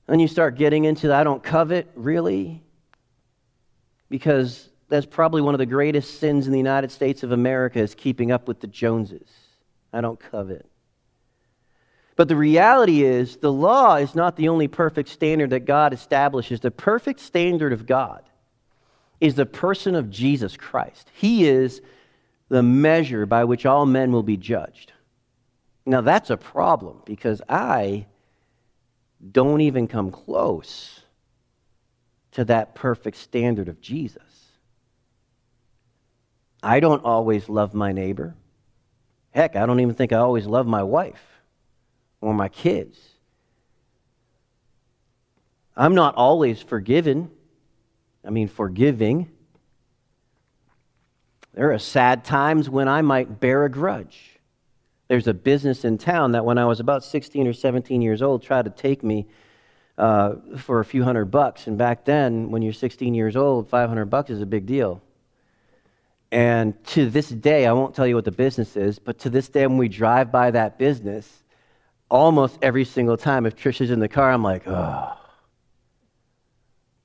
Then 0.07 0.19
you 0.19 0.27
start 0.27 0.55
getting 0.55 0.85
into 0.85 1.07
that, 1.07 1.21
I 1.21 1.23
don't 1.23 1.41
covet, 1.41 1.89
really? 1.95 2.63
Because 4.09 4.67
that's 4.91 5.05
probably 5.05 5.41
one 5.41 5.55
of 5.55 5.59
the 5.59 5.65
greatest 5.65 6.19
sins 6.19 6.45
in 6.45 6.51
the 6.51 6.59
United 6.59 6.91
States 6.91 7.23
of 7.23 7.31
America 7.31 7.79
is 7.79 7.95
keeping 7.95 8.29
up 8.31 8.47
with 8.47 8.59
the 8.59 8.67
Joneses. 8.67 9.29
I 9.93 10.01
don't 10.01 10.19
covet. 10.19 10.65
But 12.17 12.27
the 12.27 12.35
reality 12.35 13.03
is, 13.03 13.37
the 13.37 13.51
law 13.51 13.95
is 13.95 14.15
not 14.15 14.35
the 14.35 14.49
only 14.49 14.67
perfect 14.67 15.07
standard 15.07 15.51
that 15.51 15.61
God 15.61 15.93
establishes. 15.93 16.59
The 16.59 16.71
perfect 16.71 17.21
standard 17.21 17.71
of 17.71 17.85
God 17.85 18.23
is 19.21 19.35
the 19.35 19.45
person 19.45 19.95
of 19.95 20.09
Jesus 20.09 20.57
Christ. 20.57 21.09
He 21.13 21.47
is 21.47 21.81
the 22.49 22.61
measure 22.61 23.25
by 23.25 23.45
which 23.45 23.65
all 23.65 23.85
men 23.85 24.11
will 24.11 24.23
be 24.23 24.35
judged. 24.35 24.91
Now, 25.85 26.01
that's 26.01 26.29
a 26.29 26.37
problem 26.37 27.01
because 27.05 27.41
I 27.47 28.07
don't 29.31 29.61
even 29.61 29.87
come 29.87 30.11
close 30.11 30.99
to 32.31 32.43
that 32.45 32.75
perfect 32.75 33.17
standard 33.17 33.69
of 33.69 33.79
Jesus. 33.79 34.30
I 36.63 36.79
don't 36.79 37.03
always 37.03 37.49
love 37.49 37.73
my 37.73 37.91
neighbor. 37.91 38.35
Heck, 39.31 39.55
I 39.55 39.65
don't 39.65 39.79
even 39.79 39.95
think 39.95 40.13
I 40.13 40.17
always 40.17 40.45
love 40.45 40.67
my 40.67 40.83
wife 40.83 41.23
or 42.19 42.33
my 42.33 42.49
kids. 42.49 42.99
I'm 45.75 45.95
not 45.95 46.15
always 46.15 46.61
forgiven. 46.61 47.31
I 48.25 48.29
mean, 48.29 48.47
forgiving. 48.47 49.31
There 51.53 51.71
are 51.71 51.79
sad 51.79 52.23
times 52.23 52.69
when 52.69 52.87
I 52.87 53.01
might 53.01 53.39
bear 53.39 53.65
a 53.65 53.69
grudge. 53.69 54.39
There's 55.07 55.27
a 55.27 55.33
business 55.33 55.83
in 55.83 55.97
town 55.97 56.33
that 56.33 56.45
when 56.45 56.57
I 56.57 56.65
was 56.65 56.79
about 56.79 57.03
16 57.03 57.47
or 57.47 57.53
17 57.53 58.01
years 58.01 58.21
old 58.21 58.43
tried 58.43 58.65
to 58.65 58.71
take 58.71 59.03
me 59.03 59.27
uh, 59.97 60.35
for 60.57 60.79
a 60.79 60.85
few 60.85 61.03
hundred 61.03 61.25
bucks. 61.25 61.67
And 61.67 61.77
back 61.77 62.05
then, 62.05 62.49
when 62.51 62.61
you're 62.61 62.73
16 62.73 63.13
years 63.13 63.35
old, 63.35 63.69
500 63.69 64.05
bucks 64.05 64.29
is 64.29 64.41
a 64.41 64.45
big 64.45 64.65
deal. 64.65 65.01
And 66.31 66.81
to 66.87 67.09
this 67.09 67.29
day, 67.29 67.65
I 67.65 67.73
won't 67.73 67.93
tell 67.93 68.07
you 68.07 68.15
what 68.15 68.25
the 68.25 68.31
business 68.31 68.77
is, 68.77 68.99
but 68.99 69.19
to 69.19 69.29
this 69.29 69.49
day, 69.49 69.67
when 69.67 69.77
we 69.77 69.89
drive 69.89 70.31
by 70.31 70.51
that 70.51 70.79
business, 70.79 71.43
almost 72.09 72.57
every 72.61 72.85
single 72.85 73.17
time, 73.17 73.45
if 73.45 73.55
Trisha's 73.55 73.91
in 73.91 73.99
the 73.99 74.07
car, 74.07 74.31
I'm 74.31 74.43
like, 74.43 74.67
oh, 74.67 75.17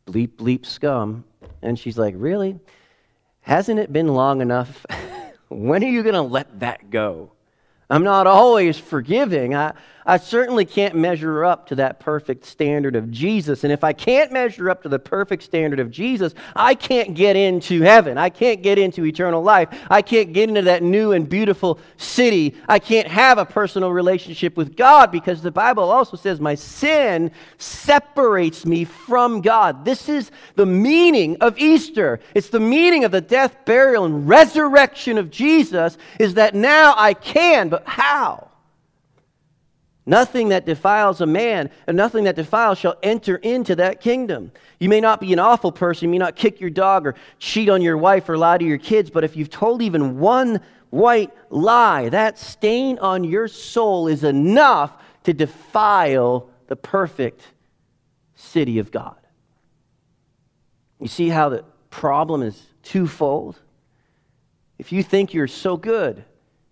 bleep, 0.07 0.37
bleep, 0.37 0.65
scum. 0.65 1.25
And 1.63 1.79
she's 1.79 1.99
like, 1.99 2.15
really? 2.17 2.61
Hasn't 3.41 3.81
it 3.81 3.93
been 3.93 4.09
long 4.09 4.41
enough? 4.41 4.87
when 5.49 5.83
are 5.83 5.89
you 5.89 6.03
going 6.03 6.15
to 6.15 6.23
let 6.23 6.61
that 6.61 6.91
go? 6.91 7.33
I'm 7.91 8.05
not 8.05 8.27
always 8.27 8.79
forgiving. 8.79 9.55
I, 9.55 9.73
I 10.07 10.19
certainly 10.19 10.65
can't 10.65 10.95
measure 10.95 11.45
up 11.45 11.67
to 11.67 11.75
that 11.75 11.99
perfect 11.99 12.47
standard 12.47 12.95
of 12.95 13.11
Jesus. 13.11 13.65
And 13.65 13.73
if 13.73 13.83
I 13.83 13.93
can't 13.93 14.31
measure 14.31 14.71
up 14.71 14.85
to 14.85 14.89
the 14.89 15.01
perfect 15.01 15.43
standard 15.43 15.81
of 15.81 15.91
Jesus, 15.91 16.33
I 16.55 16.77
can't 16.77 17.15
get 17.15 17.35
into 17.35 17.83
heaven. 17.83 18.17
I 18.17 18.31
can't 18.31 18.63
get 18.63 18.79
into 18.79 19.05
eternal 19.05 19.43
life. 19.43 19.69
I 19.91 20.03
can't 20.03 20.33
get 20.33 20.49
into 20.49 20.63
that 20.63 20.85
new 20.85 21.11
and 21.11 21.29
beautiful 21.29 21.81
city. 21.97 22.55
I 22.69 22.79
can't 22.79 23.09
have 23.09 23.39
a 23.39 23.45
personal 23.45 23.91
relationship 23.91 24.57
with 24.57 24.77
God 24.77 25.11
because 25.11 25.43
the 25.43 25.51
Bible 25.51 25.91
also 25.91 26.17
says 26.17 26.41
my 26.41 26.55
sin 26.55 27.33
separates 27.59 28.65
me 28.65 28.85
from 28.85 29.41
God. 29.41 29.85
This 29.85 30.09
is 30.09 30.31
the 30.55 30.67
meaning 30.67 31.37
of 31.41 31.59
Easter. 31.59 32.21
It's 32.33 32.49
the 32.51 32.61
meaning 32.61 33.03
of 33.03 33.11
the 33.11 33.21
death, 33.21 33.65
burial, 33.65 34.05
and 34.05 34.29
resurrection 34.29 35.19
of 35.19 35.33
Jesus 35.33 35.99
is 36.21 36.35
that 36.35 36.55
now 36.55 36.95
I 36.97 37.13
can, 37.13 37.69
but 37.71 37.83
how? 37.87 38.51
Nothing 40.09 40.51
that 40.51 40.65
defiles 40.65 41.21
a 41.21 41.27
man 41.27 41.69
and 41.89 41.97
nothing 41.97 42.25
that 42.25 42.37
defiles 42.37 42.79
shall 42.79 42.95
enter 43.03 43.37
into 43.37 43.75
that 43.77 44.01
kingdom. 44.01 44.53
You 44.79 44.89
may 44.89 45.01
not 45.01 45.21
be 45.21 45.33
an 45.33 45.41
awful 45.41 45.73
person, 45.73 46.07
you 46.07 46.13
may 46.13 46.19
not 46.19 46.37
kick 46.37 46.61
your 46.61 46.71
dog 46.71 47.09
or 47.09 47.17
cheat 47.41 47.69
on 47.69 47.83
your 47.83 47.99
wife 47.99 48.29
or 48.29 48.39
lie 48.39 48.59
to 48.59 48.65
your 48.65 48.79
kids, 48.79 49.11
but 49.11 49.25
if 49.25 49.37
you've 49.37 49.51
told 49.51 49.83
even 49.83 50.21
one 50.21 50.61
white 50.91 51.33
lie, 51.51 52.09
that 52.11 52.39
stain 52.39 53.01
on 53.01 53.25
your 53.25 53.49
soul 53.49 54.07
is 54.07 54.23
enough 54.23 54.93
to 55.25 55.35
defile 55.35 56.49
the 56.69 56.77
perfect 56.77 57.43
city 58.37 58.79
of 58.79 58.93
God. 58.93 59.17
You 61.01 61.09
see 61.09 61.29
how 61.29 61.49
the 61.49 61.65
problem 61.91 62.43
is 62.43 62.63
twofold? 62.85 63.59
If 64.79 64.93
you 64.93 65.03
think 65.03 65.35
you're 65.35 65.49
so 65.49 65.77
good, 65.77 66.25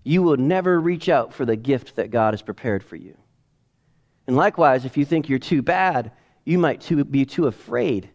you 0.04 0.22
will 0.22 0.36
never 0.36 0.80
reach 0.80 1.08
out 1.08 1.34
for 1.34 1.44
the 1.44 1.56
gift 1.56 1.96
that 1.96 2.12
God 2.12 2.32
has 2.34 2.42
prepared 2.42 2.84
for 2.84 2.94
you. 2.94 3.16
And 4.26 4.36
likewise, 4.36 4.84
if 4.84 4.96
you 4.96 5.04
think 5.04 5.28
you're 5.28 5.38
too 5.38 5.62
bad, 5.62 6.10
you 6.44 6.58
might 6.58 6.80
too, 6.80 7.04
be 7.04 7.24
too 7.24 7.46
afraid 7.46 8.08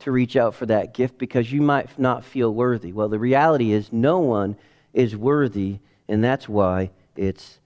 to 0.00 0.12
reach 0.12 0.36
out 0.36 0.54
for 0.54 0.66
that 0.66 0.94
gift 0.94 1.18
because 1.18 1.52
you 1.52 1.60
might 1.60 1.98
not 1.98 2.24
feel 2.24 2.52
worthy. 2.52 2.92
Well, 2.92 3.08
the 3.08 3.18
reality 3.18 3.72
is, 3.72 3.92
no 3.92 4.18
one 4.20 4.56
is 4.92 5.16
worthy, 5.16 5.78
and 6.08 6.22
that's 6.22 6.48
why 6.48 6.90
it's 7.16 7.58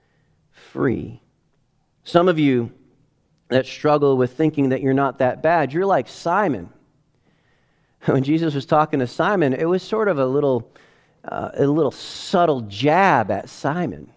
free. 0.51 1.21
Some 2.03 2.27
of 2.27 2.39
you 2.39 2.71
that 3.49 3.65
struggle 3.65 4.17
with 4.17 4.33
thinking 4.33 4.69
that 4.69 4.81
you're 4.81 4.93
not 4.93 5.19
that 5.19 5.43
bad, 5.43 5.73
you're 5.73 5.85
like 5.85 6.07
Simon. 6.07 6.69
When 8.05 8.23
Jesus 8.23 8.53
was 8.53 8.65
talking 8.65 8.99
to 8.99 9.07
Simon, 9.07 9.53
it 9.53 9.63
was 9.63 9.81
sort 9.81 10.09
of 10.09 10.19
a 10.19 10.25
little, 10.25 10.69
uh, 11.23 11.51
a 11.53 11.65
little 11.65 11.91
subtle 11.91 12.59
jab 12.61 13.31
at 13.31 13.47
Simon. 13.47 14.11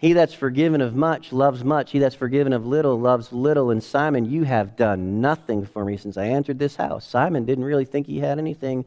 He 0.00 0.14
that's 0.14 0.32
forgiven 0.32 0.80
of 0.80 0.96
much 0.96 1.30
loves 1.30 1.62
much. 1.62 1.90
He 1.90 1.98
that's 1.98 2.14
forgiven 2.14 2.54
of 2.54 2.64
little 2.64 2.98
loves 2.98 3.34
little. 3.34 3.70
And 3.70 3.84
Simon, 3.84 4.24
you 4.24 4.44
have 4.44 4.74
done 4.74 5.20
nothing 5.20 5.66
for 5.66 5.84
me 5.84 5.98
since 5.98 6.16
I 6.16 6.28
entered 6.28 6.58
this 6.58 6.74
house. 6.74 7.06
Simon 7.06 7.44
didn't 7.44 7.64
really 7.64 7.84
think 7.84 8.06
he 8.06 8.18
had 8.18 8.38
anything 8.38 8.86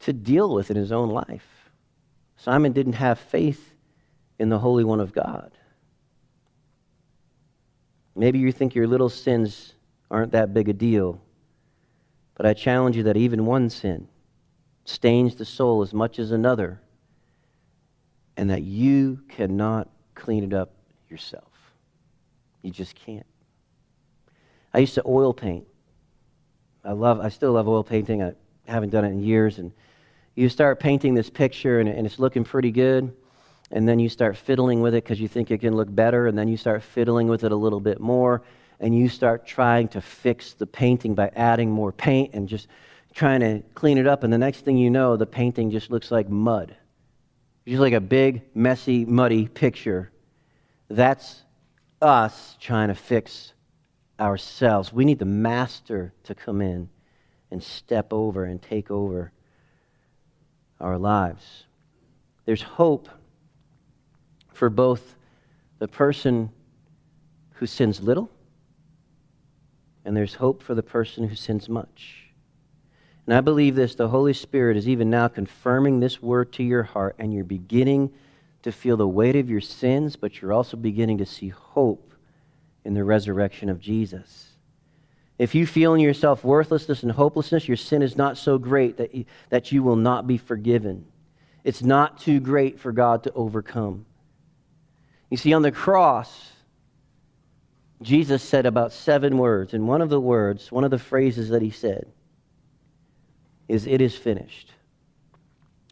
to 0.00 0.12
deal 0.12 0.54
with 0.54 0.70
in 0.70 0.76
his 0.76 0.92
own 0.92 1.08
life. 1.10 1.72
Simon 2.36 2.70
didn't 2.70 2.92
have 2.92 3.18
faith 3.18 3.74
in 4.38 4.48
the 4.48 4.60
Holy 4.60 4.84
One 4.84 5.00
of 5.00 5.12
God. 5.12 5.50
Maybe 8.14 8.38
you 8.38 8.52
think 8.52 8.76
your 8.76 8.86
little 8.86 9.08
sins 9.08 9.74
aren't 10.08 10.30
that 10.30 10.54
big 10.54 10.68
a 10.68 10.72
deal, 10.72 11.20
but 12.36 12.46
I 12.46 12.54
challenge 12.54 12.96
you 12.96 13.02
that 13.02 13.16
even 13.16 13.44
one 13.44 13.70
sin 13.70 14.06
stains 14.84 15.34
the 15.34 15.44
soul 15.44 15.82
as 15.82 15.92
much 15.92 16.20
as 16.20 16.30
another 16.30 16.80
and 18.36 18.50
that 18.50 18.62
you 18.62 19.22
cannot 19.28 19.88
clean 20.16 20.42
it 20.42 20.52
up 20.52 20.72
yourself. 21.08 21.52
You 22.62 22.72
just 22.72 22.96
can't. 22.96 23.26
I 24.74 24.80
used 24.80 24.94
to 24.94 25.02
oil 25.06 25.32
paint. 25.32 25.66
I 26.84 26.92
love 26.92 27.20
I 27.20 27.28
still 27.28 27.52
love 27.52 27.68
oil 27.68 27.84
painting. 27.84 28.22
I 28.22 28.32
haven't 28.66 28.90
done 28.90 29.04
it 29.04 29.10
in 29.10 29.20
years 29.20 29.58
and 29.58 29.72
you 30.34 30.48
start 30.48 30.80
painting 30.80 31.14
this 31.14 31.30
picture 31.30 31.80
and, 31.80 31.88
and 31.88 32.06
it's 32.06 32.18
looking 32.18 32.44
pretty 32.44 32.70
good 32.70 33.14
and 33.70 33.88
then 33.88 33.98
you 33.98 34.08
start 34.08 34.36
fiddling 34.36 34.80
with 34.80 34.94
it 34.94 35.02
because 35.02 35.20
you 35.20 35.28
think 35.28 35.50
it 35.50 35.58
can 35.58 35.74
look 35.74 35.92
better 35.92 36.26
and 36.26 36.36
then 36.36 36.48
you 36.48 36.56
start 36.56 36.82
fiddling 36.82 37.26
with 37.26 37.44
it 37.44 37.52
a 37.52 37.56
little 37.56 37.80
bit 37.80 38.00
more 38.00 38.42
and 38.80 38.96
you 38.96 39.08
start 39.08 39.46
trying 39.46 39.88
to 39.88 40.00
fix 40.00 40.52
the 40.52 40.66
painting 40.66 41.14
by 41.14 41.30
adding 41.34 41.70
more 41.70 41.92
paint 41.92 42.34
and 42.34 42.48
just 42.48 42.68
trying 43.14 43.40
to 43.40 43.62
clean 43.74 43.98
it 43.98 44.06
up 44.06 44.24
and 44.24 44.32
the 44.32 44.38
next 44.38 44.64
thing 44.64 44.76
you 44.76 44.90
know 44.90 45.16
the 45.16 45.26
painting 45.26 45.70
just 45.70 45.90
looks 45.90 46.10
like 46.10 46.28
mud 46.28 46.76
just 47.66 47.80
like 47.80 47.92
a 47.92 48.00
big 48.00 48.42
messy 48.54 49.04
muddy 49.04 49.48
picture. 49.48 50.10
That's 50.88 51.42
us 52.00 52.56
trying 52.60 52.88
to 52.88 52.94
fix 52.94 53.52
ourselves. 54.20 54.92
We 54.92 55.04
need 55.04 55.18
the 55.18 55.24
master 55.24 56.14
to 56.24 56.34
come 56.34 56.60
in 56.60 56.88
and 57.50 57.62
step 57.62 58.12
over 58.12 58.44
and 58.44 58.60
take 58.62 58.90
over 58.90 59.32
our 60.80 60.98
lives. 60.98 61.64
There's 62.44 62.62
hope 62.62 63.08
for 64.52 64.70
both 64.70 65.16
the 65.78 65.88
person 65.88 66.50
who 67.54 67.66
sins 67.66 68.00
little 68.00 68.30
and 70.04 70.16
there's 70.16 70.34
hope 70.34 70.62
for 70.62 70.74
the 70.74 70.82
person 70.82 71.28
who 71.28 71.34
sins 71.34 71.68
much. 71.68 72.25
And 73.26 73.34
I 73.34 73.40
believe 73.40 73.74
this 73.74 73.94
the 73.94 74.08
Holy 74.08 74.32
Spirit 74.32 74.76
is 74.76 74.88
even 74.88 75.10
now 75.10 75.28
confirming 75.28 76.00
this 76.00 76.22
word 76.22 76.52
to 76.54 76.62
your 76.62 76.84
heart, 76.84 77.16
and 77.18 77.34
you're 77.34 77.44
beginning 77.44 78.12
to 78.62 78.72
feel 78.72 78.96
the 78.96 79.06
weight 79.06 79.36
of 79.36 79.50
your 79.50 79.60
sins, 79.60 80.16
but 80.16 80.40
you're 80.40 80.52
also 80.52 80.76
beginning 80.76 81.18
to 81.18 81.26
see 81.26 81.48
hope 81.48 82.14
in 82.84 82.94
the 82.94 83.04
resurrection 83.04 83.68
of 83.68 83.80
Jesus. 83.80 84.50
If 85.38 85.54
you 85.54 85.66
feel 85.66 85.94
in 85.94 86.00
yourself 86.00 86.44
worthlessness 86.44 87.02
and 87.02 87.12
hopelessness, 87.12 87.68
your 87.68 87.76
sin 87.76 88.00
is 88.00 88.16
not 88.16 88.38
so 88.38 88.58
great 88.58 88.96
that 88.96 89.14
you, 89.14 89.24
that 89.50 89.70
you 89.70 89.82
will 89.82 89.96
not 89.96 90.26
be 90.26 90.38
forgiven. 90.38 91.04
It's 91.62 91.82
not 91.82 92.20
too 92.20 92.40
great 92.40 92.80
for 92.80 92.92
God 92.92 93.24
to 93.24 93.32
overcome. 93.34 94.06
You 95.30 95.36
see, 95.36 95.52
on 95.52 95.62
the 95.62 95.72
cross, 95.72 96.52
Jesus 98.00 98.42
said 98.42 98.66
about 98.66 98.92
seven 98.92 99.36
words, 99.36 99.74
and 99.74 99.88
one 99.88 100.00
of 100.00 100.08
the 100.08 100.20
words, 100.20 100.70
one 100.70 100.84
of 100.84 100.90
the 100.90 100.98
phrases 100.98 101.48
that 101.50 101.62
he 101.62 101.70
said, 101.70 102.06
is, 103.68 103.86
It 103.86 104.00
is 104.00 104.16
finished. 104.16 104.72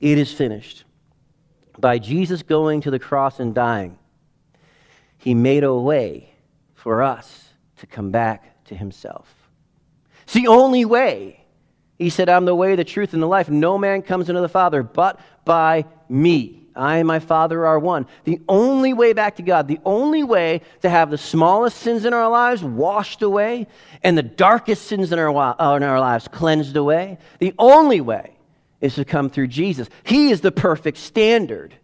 It 0.00 0.18
is 0.18 0.32
finished. 0.32 0.84
By 1.78 1.98
Jesus 1.98 2.42
going 2.42 2.82
to 2.82 2.90
the 2.90 2.98
cross 2.98 3.40
and 3.40 3.54
dying, 3.54 3.98
he 5.18 5.34
made 5.34 5.64
a 5.64 5.74
way 5.74 6.34
for 6.74 7.02
us 7.02 7.48
to 7.78 7.86
come 7.86 8.10
back 8.10 8.64
to 8.66 8.76
himself. 8.76 9.32
It's 10.24 10.34
the 10.34 10.48
only 10.48 10.84
way. 10.84 11.44
He 11.98 12.10
said, 12.10 12.28
I'm 12.28 12.44
the 12.44 12.54
way, 12.54 12.76
the 12.76 12.84
truth, 12.84 13.12
and 13.12 13.22
the 13.22 13.26
life. 13.26 13.48
No 13.48 13.78
man 13.78 14.02
comes 14.02 14.28
into 14.28 14.40
the 14.40 14.48
Father 14.48 14.82
but 14.82 15.20
by 15.44 15.86
me. 16.08 16.63
I 16.76 16.98
and 16.98 17.06
my 17.06 17.18
Father 17.18 17.66
are 17.66 17.78
one. 17.78 18.06
The 18.24 18.40
only 18.48 18.92
way 18.92 19.12
back 19.12 19.36
to 19.36 19.42
God, 19.42 19.68
the 19.68 19.80
only 19.84 20.22
way 20.22 20.62
to 20.82 20.90
have 20.90 21.10
the 21.10 21.18
smallest 21.18 21.78
sins 21.78 22.04
in 22.04 22.12
our 22.12 22.28
lives 22.28 22.62
washed 22.62 23.22
away 23.22 23.66
and 24.02 24.18
the 24.18 24.22
darkest 24.22 24.86
sins 24.86 25.12
in 25.12 25.18
our, 25.18 25.30
uh, 25.30 25.76
in 25.76 25.82
our 25.82 26.00
lives 26.00 26.28
cleansed 26.28 26.76
away, 26.76 27.18
the 27.38 27.54
only 27.58 28.00
way 28.00 28.34
is 28.80 28.96
to 28.96 29.04
come 29.04 29.30
through 29.30 29.48
Jesus. 29.48 29.88
He 30.02 30.30
is 30.30 30.40
the 30.40 30.52
perfect 30.52 30.98
standard. 30.98 31.74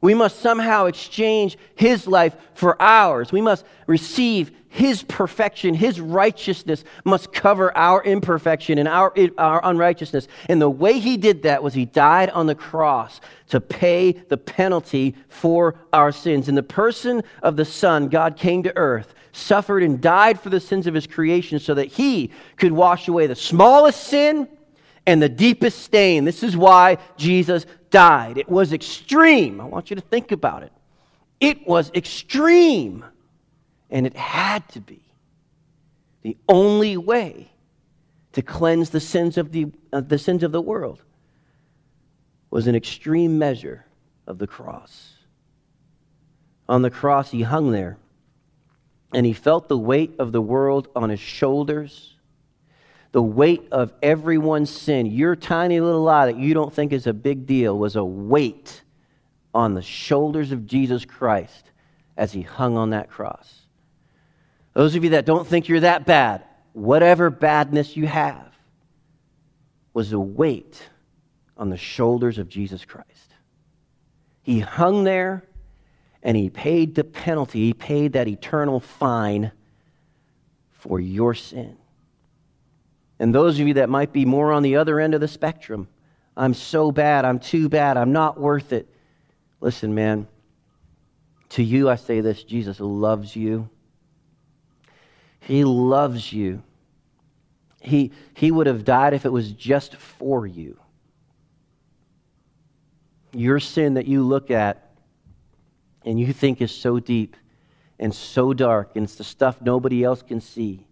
We 0.00 0.14
must 0.14 0.40
somehow 0.40 0.86
exchange 0.86 1.58
His 1.74 2.06
life 2.06 2.34
for 2.54 2.80
ours. 2.80 3.32
We 3.32 3.40
must 3.40 3.64
receive 3.86 4.50
His 4.68 5.02
perfection. 5.02 5.74
His 5.74 6.00
righteousness 6.00 6.84
must 7.04 7.32
cover 7.32 7.76
our 7.76 8.02
imperfection 8.02 8.78
and 8.78 8.88
our, 8.88 9.12
our 9.36 9.60
unrighteousness. 9.62 10.26
And 10.48 10.60
the 10.60 10.70
way 10.70 10.98
He 10.98 11.16
did 11.16 11.42
that 11.42 11.62
was 11.62 11.74
He 11.74 11.84
died 11.84 12.30
on 12.30 12.46
the 12.46 12.54
cross 12.54 13.20
to 13.48 13.60
pay 13.60 14.12
the 14.12 14.38
penalty 14.38 15.14
for 15.28 15.74
our 15.92 16.12
sins. 16.12 16.48
In 16.48 16.54
the 16.54 16.62
person 16.62 17.22
of 17.42 17.56
the 17.56 17.64
Son, 17.66 18.08
God 18.08 18.36
came 18.36 18.62
to 18.62 18.76
earth, 18.76 19.12
suffered, 19.32 19.82
and 19.82 20.00
died 20.00 20.40
for 20.40 20.48
the 20.48 20.60
sins 20.60 20.86
of 20.86 20.94
His 20.94 21.06
creation 21.06 21.58
so 21.58 21.74
that 21.74 21.88
He 21.88 22.30
could 22.56 22.72
wash 22.72 23.06
away 23.06 23.26
the 23.26 23.36
smallest 23.36 24.04
sin 24.04 24.48
and 25.06 25.20
the 25.20 25.28
deepest 25.28 25.80
stain. 25.80 26.24
This 26.24 26.42
is 26.42 26.56
why 26.56 26.98
Jesus 27.16 27.66
died. 27.90 28.38
It 28.38 28.48
was 28.48 28.72
extreme. 28.72 29.60
I 29.60 29.64
want 29.64 29.90
you 29.90 29.96
to 29.96 30.02
think 30.02 30.32
about 30.32 30.62
it. 30.62 30.72
It 31.40 31.66
was 31.66 31.90
extreme. 31.94 33.04
And 33.90 34.06
it 34.06 34.16
had 34.16 34.68
to 34.70 34.80
be. 34.80 35.02
The 36.22 36.36
only 36.48 36.96
way 36.96 37.50
to 38.32 38.42
cleanse 38.42 38.90
the 38.90 39.00
sins 39.00 39.36
of 39.38 39.52
the, 39.52 39.66
uh, 39.92 40.02
the 40.02 40.18
sins 40.18 40.42
of 40.42 40.52
the 40.52 40.60
world 40.60 41.02
was 42.50 42.66
an 42.66 42.74
extreme 42.74 43.38
measure 43.38 43.86
of 44.26 44.38
the 44.38 44.46
cross. 44.46 45.14
On 46.68 46.82
the 46.82 46.90
cross, 46.90 47.30
he 47.30 47.42
hung 47.42 47.72
there, 47.72 47.98
and 49.12 49.26
he 49.26 49.32
felt 49.32 49.68
the 49.68 49.78
weight 49.78 50.14
of 50.20 50.30
the 50.30 50.40
world 50.40 50.88
on 50.94 51.10
his 51.10 51.18
shoulders 51.18 52.09
the 53.12 53.22
weight 53.22 53.66
of 53.72 53.92
everyone's 54.02 54.70
sin, 54.70 55.06
your 55.06 55.34
tiny 55.34 55.80
little 55.80 56.02
lie 56.02 56.26
that 56.26 56.36
you 56.36 56.54
don't 56.54 56.72
think 56.72 56.92
is 56.92 57.06
a 57.06 57.12
big 57.12 57.46
deal, 57.46 57.76
was 57.76 57.96
a 57.96 58.04
weight 58.04 58.82
on 59.52 59.74
the 59.74 59.82
shoulders 59.82 60.52
of 60.52 60.66
Jesus 60.66 61.04
Christ 61.04 61.70
as 62.16 62.32
he 62.32 62.42
hung 62.42 62.76
on 62.76 62.90
that 62.90 63.10
cross. 63.10 63.62
Those 64.74 64.94
of 64.94 65.02
you 65.02 65.10
that 65.10 65.26
don't 65.26 65.46
think 65.46 65.68
you're 65.68 65.80
that 65.80 66.06
bad, 66.06 66.44
whatever 66.72 67.30
badness 67.30 67.96
you 67.96 68.06
have, 68.06 68.46
was 69.92 70.12
a 70.12 70.20
weight 70.20 70.88
on 71.56 71.70
the 71.70 71.76
shoulders 71.76 72.38
of 72.38 72.48
Jesus 72.48 72.84
Christ. 72.84 73.34
He 74.42 74.60
hung 74.60 75.02
there 75.04 75.44
and 76.22 76.36
he 76.36 76.48
paid 76.48 76.94
the 76.94 77.04
penalty, 77.04 77.66
he 77.66 77.74
paid 77.74 78.12
that 78.12 78.28
eternal 78.28 78.78
fine 78.78 79.50
for 80.70 81.00
your 81.00 81.34
sin. 81.34 81.76
And 83.20 83.34
those 83.34 83.60
of 83.60 83.68
you 83.68 83.74
that 83.74 83.90
might 83.90 84.14
be 84.14 84.24
more 84.24 84.50
on 84.50 84.62
the 84.62 84.76
other 84.76 84.98
end 84.98 85.14
of 85.14 85.20
the 85.20 85.28
spectrum, 85.28 85.88
I'm 86.38 86.54
so 86.54 86.90
bad, 86.90 87.26
I'm 87.26 87.38
too 87.38 87.68
bad, 87.68 87.98
I'm 87.98 88.12
not 88.12 88.40
worth 88.40 88.72
it. 88.72 88.88
Listen, 89.60 89.94
man, 89.94 90.26
to 91.50 91.62
you 91.62 91.90
I 91.90 91.96
say 91.96 92.22
this 92.22 92.42
Jesus 92.42 92.80
loves 92.80 93.36
you. 93.36 93.68
He 95.40 95.64
loves 95.64 96.32
you. 96.32 96.62
He, 97.82 98.12
he 98.34 98.50
would 98.50 98.66
have 98.66 98.86
died 98.86 99.12
if 99.12 99.26
it 99.26 99.32
was 99.32 99.52
just 99.52 99.96
for 99.96 100.46
you. 100.46 100.78
Your 103.32 103.60
sin 103.60 103.94
that 103.94 104.06
you 104.06 104.22
look 104.22 104.50
at 104.50 104.92
and 106.06 106.18
you 106.18 106.32
think 106.32 106.62
is 106.62 106.74
so 106.74 106.98
deep 106.98 107.36
and 107.98 108.14
so 108.14 108.54
dark, 108.54 108.96
and 108.96 109.04
it's 109.04 109.16
the 109.16 109.24
stuff 109.24 109.60
nobody 109.60 110.02
else 110.02 110.22
can 110.22 110.40
see, 110.40 110.86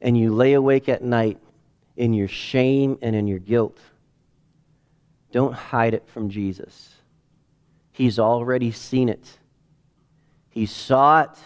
and 0.00 0.18
you 0.18 0.34
lay 0.34 0.54
awake 0.54 0.88
at 0.88 1.00
night 1.00 1.38
in 1.96 2.12
your 2.12 2.28
shame 2.28 2.98
and 3.02 3.14
in 3.14 3.26
your 3.26 3.38
guilt, 3.38 3.78
don't 5.32 5.52
hide 5.52 5.94
it 5.94 6.08
from 6.08 6.28
Jesus. 6.28 6.94
He's 7.92 8.18
already 8.18 8.70
seen 8.72 9.08
it. 9.08 9.38
He 10.50 10.66
saw 10.66 11.22
it. 11.22 11.38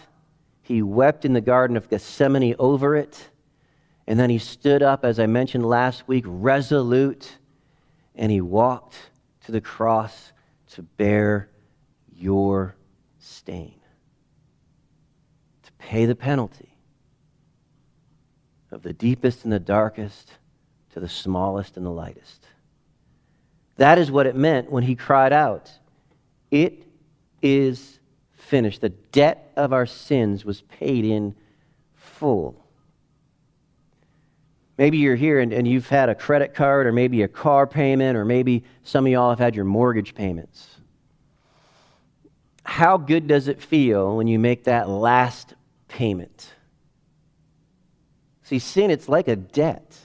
He 0.61 0.81
wept 0.81 1.25
in 1.25 1.33
the 1.33 1.41
Garden 1.41 1.77
of 1.77 1.89
Gethsemane 1.89 2.55
over 2.59 2.95
it. 2.95 3.29
And 4.07 4.19
then 4.19 4.29
he 4.29 4.39
stood 4.39 4.81
up, 4.81 5.05
as 5.05 5.19
I 5.19 5.27
mentioned 5.27 5.65
last 5.65 6.07
week, 6.07 6.23
resolute, 6.27 7.37
and 8.15 8.31
he 8.31 8.41
walked 8.41 8.95
to 9.45 9.51
the 9.51 9.61
cross 9.61 10.31
to 10.71 10.81
bear 10.81 11.49
your 12.15 12.75
stain, 13.19 13.79
to 15.63 15.71
pay 15.73 16.05
the 16.05 16.15
penalty 16.15 16.75
of 18.71 18.81
the 18.81 18.93
deepest 18.93 19.43
and 19.43 19.53
the 19.53 19.59
darkest 19.59 20.31
the 20.99 21.09
smallest 21.09 21.77
and 21.77 21.85
the 21.85 21.91
lightest. 21.91 22.47
That 23.77 23.97
is 23.97 24.11
what 24.11 24.27
it 24.27 24.35
meant 24.35 24.71
when 24.71 24.83
he 24.83 24.95
cried 24.95 25.33
out, 25.33 25.71
It 26.51 26.85
is 27.41 27.99
finished. 28.33 28.81
The 28.81 28.89
debt 28.89 29.51
of 29.55 29.71
our 29.71 29.85
sins 29.85 30.43
was 30.43 30.61
paid 30.61 31.05
in 31.05 31.35
full. 31.95 32.65
Maybe 34.77 34.97
you're 34.97 35.15
here 35.15 35.39
and, 35.39 35.51
and 35.51 35.67
you've 35.67 35.89
had 35.89 36.09
a 36.09 36.15
credit 36.15 36.53
card 36.53 36.87
or 36.87 36.93
maybe 36.93 37.21
a 37.21 37.27
car 37.27 37.67
payment 37.67 38.17
or 38.17 38.23
maybe 38.23 38.63
some 38.83 39.05
of 39.05 39.11
y'all 39.11 39.29
have 39.29 39.39
had 39.39 39.55
your 39.55 39.65
mortgage 39.65 40.15
payments. 40.15 40.67
How 42.63 42.97
good 42.97 43.27
does 43.27 43.47
it 43.47 43.61
feel 43.61 44.15
when 44.15 44.27
you 44.27 44.39
make 44.39 44.65
that 44.65 44.87
last 44.87 45.53
payment? 45.87 46.53
See, 48.43 48.59
sin, 48.59 48.89
it's 48.89 49.09
like 49.09 49.27
a 49.27 49.35
debt. 49.35 49.97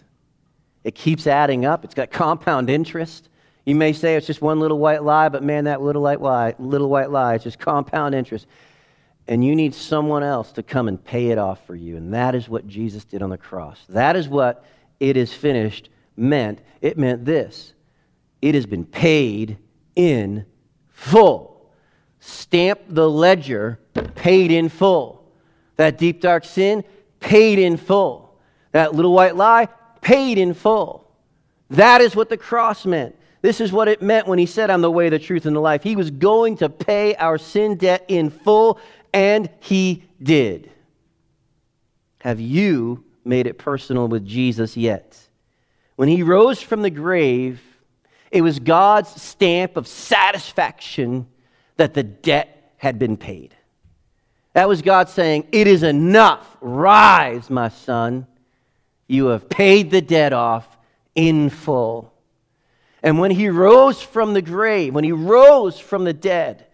It 0.85 0.95
keeps 0.95 1.27
adding 1.27 1.65
up. 1.65 1.85
It's 1.85 1.95
got 1.95 2.11
compound 2.13 2.71
interest. 2.71 3.29
You 3.65 3.75
may 3.75 3.95
say 3.95 4.15
it's 4.17 4.27
just 4.27 4.43
one 4.43 4.61
little 4.61 4.79
white 4.79 5.03
lie, 5.03 5.31
but 5.31 5.43
man, 5.43 5.65
that 5.65 5.81
little 5.81 6.03
white 6.03 6.21
lie, 6.21 6.55
little 6.59 6.91
white 6.91 7.11
lie, 7.11 7.35
it's 7.35 7.45
just 7.45 7.59
compound 7.59 8.15
interest. 8.15 8.47
And 9.27 9.43
you 9.43 9.57
need 9.57 9.75
someone 9.75 10.23
else 10.23 10.53
to 10.53 10.63
come 10.63 10.87
and 10.87 11.03
pay 11.03 11.29
it 11.29 11.39
off 11.39 11.67
for 11.67 11.75
you. 11.75 11.97
And 11.97 12.13
that 12.13 12.35
is 12.35 12.47
what 12.47 12.69
Jesus 12.69 13.07
did 13.07 13.23
on 13.23 13.31
the 13.31 13.39
cross. 13.39 13.81
That 13.89 14.17
is 14.17 14.29
what 14.29 14.67
it 15.01 15.17
is 15.17 15.33
finished 15.33 15.89
meant. 16.15 16.61
It 16.83 16.99
meant 16.99 17.25
this 17.25 17.73
it 18.43 18.55
has 18.55 18.67
been 18.67 18.85
paid 18.85 19.57
in 19.97 20.45
full. 20.91 21.71
Stamp 22.21 22.81
the 22.89 23.09
ledger, 23.09 23.81
paid 24.15 24.51
in 24.51 24.69
full. 24.69 25.33
That 25.77 25.97
deep, 25.97 26.21
dark 26.21 26.45
sin, 26.45 26.85
paid 27.21 27.59
in 27.59 27.79
full. 27.79 28.39
That 28.73 28.95
little 28.95 29.15
white 29.15 29.37
lie, 29.37 29.69
paid 30.05 30.39
in 30.39 30.55
full. 30.55 31.11
That 31.71 32.01
is 32.01 32.15
what 32.15 32.29
the 32.29 32.37
cross 32.37 32.87
meant. 32.87 33.17
This 33.43 33.61
is 33.61 33.73
what 33.73 33.89
it 33.89 34.01
meant 34.01 34.29
when 34.29 34.39
he 34.39 34.47
said, 34.47 34.71
I'm 34.71 34.83
the 34.83 34.91
way, 34.91 35.09
the 35.09 35.19
truth, 35.19 35.47
and 35.47 35.57
the 35.57 35.61
life. 35.61 35.83
He 35.83 35.97
was 35.97 36.11
going 36.11 36.59
to 36.59 36.69
pay 36.69 37.15
our 37.17 37.39
sin 37.39 37.77
debt 37.77 38.05
in 38.09 38.31
full, 38.31 38.79
and 39.13 39.51
he 39.61 40.05
did. 40.23 40.71
Have 42.21 42.41
you 42.41 43.05
made 43.25 43.47
it 43.47 43.59
personal 43.59 44.09
with 44.09 44.25
Jesus 44.25 44.77
yet? 44.77 45.19
When 45.97 46.09
he 46.09 46.23
rose 46.23 46.61
from 46.61 46.83
the 46.83 46.91
grave, 46.91 47.61
it 48.31 48.43
was 48.43 48.59
God's 48.59 49.21
stamp 49.21 49.77
of 49.77 49.87
satisfaction 49.87 51.27
that 51.77 51.95
the 51.95 52.03
debt 52.03 52.73
had 52.77 52.99
been 52.99 53.17
paid. 53.17 53.55
That 54.55 54.69
was 54.69 54.83
God 54.83 55.09
saying, 55.09 55.49
It 55.53 55.67
is 55.67 55.83
enough. 55.83 56.57
Rise, 56.61 57.51
my 57.51 57.69
son. 57.69 58.27
You 59.07 59.27
have 59.27 59.49
paid 59.49 59.91
the 59.91 60.01
debt 60.01 60.33
off 60.33 60.67
in 61.15 61.51
full. 61.51 62.13
And 63.03 63.19
when 63.19 63.31
he 63.31 63.49
rose 63.49 64.01
from 64.01 64.33
the 64.33 64.43
grave, 64.43 64.95
when 64.95 65.05
he 65.05 65.13
rose 65.13 65.79
from 65.79 66.05
the 66.05 66.15
dead, 66.15 66.67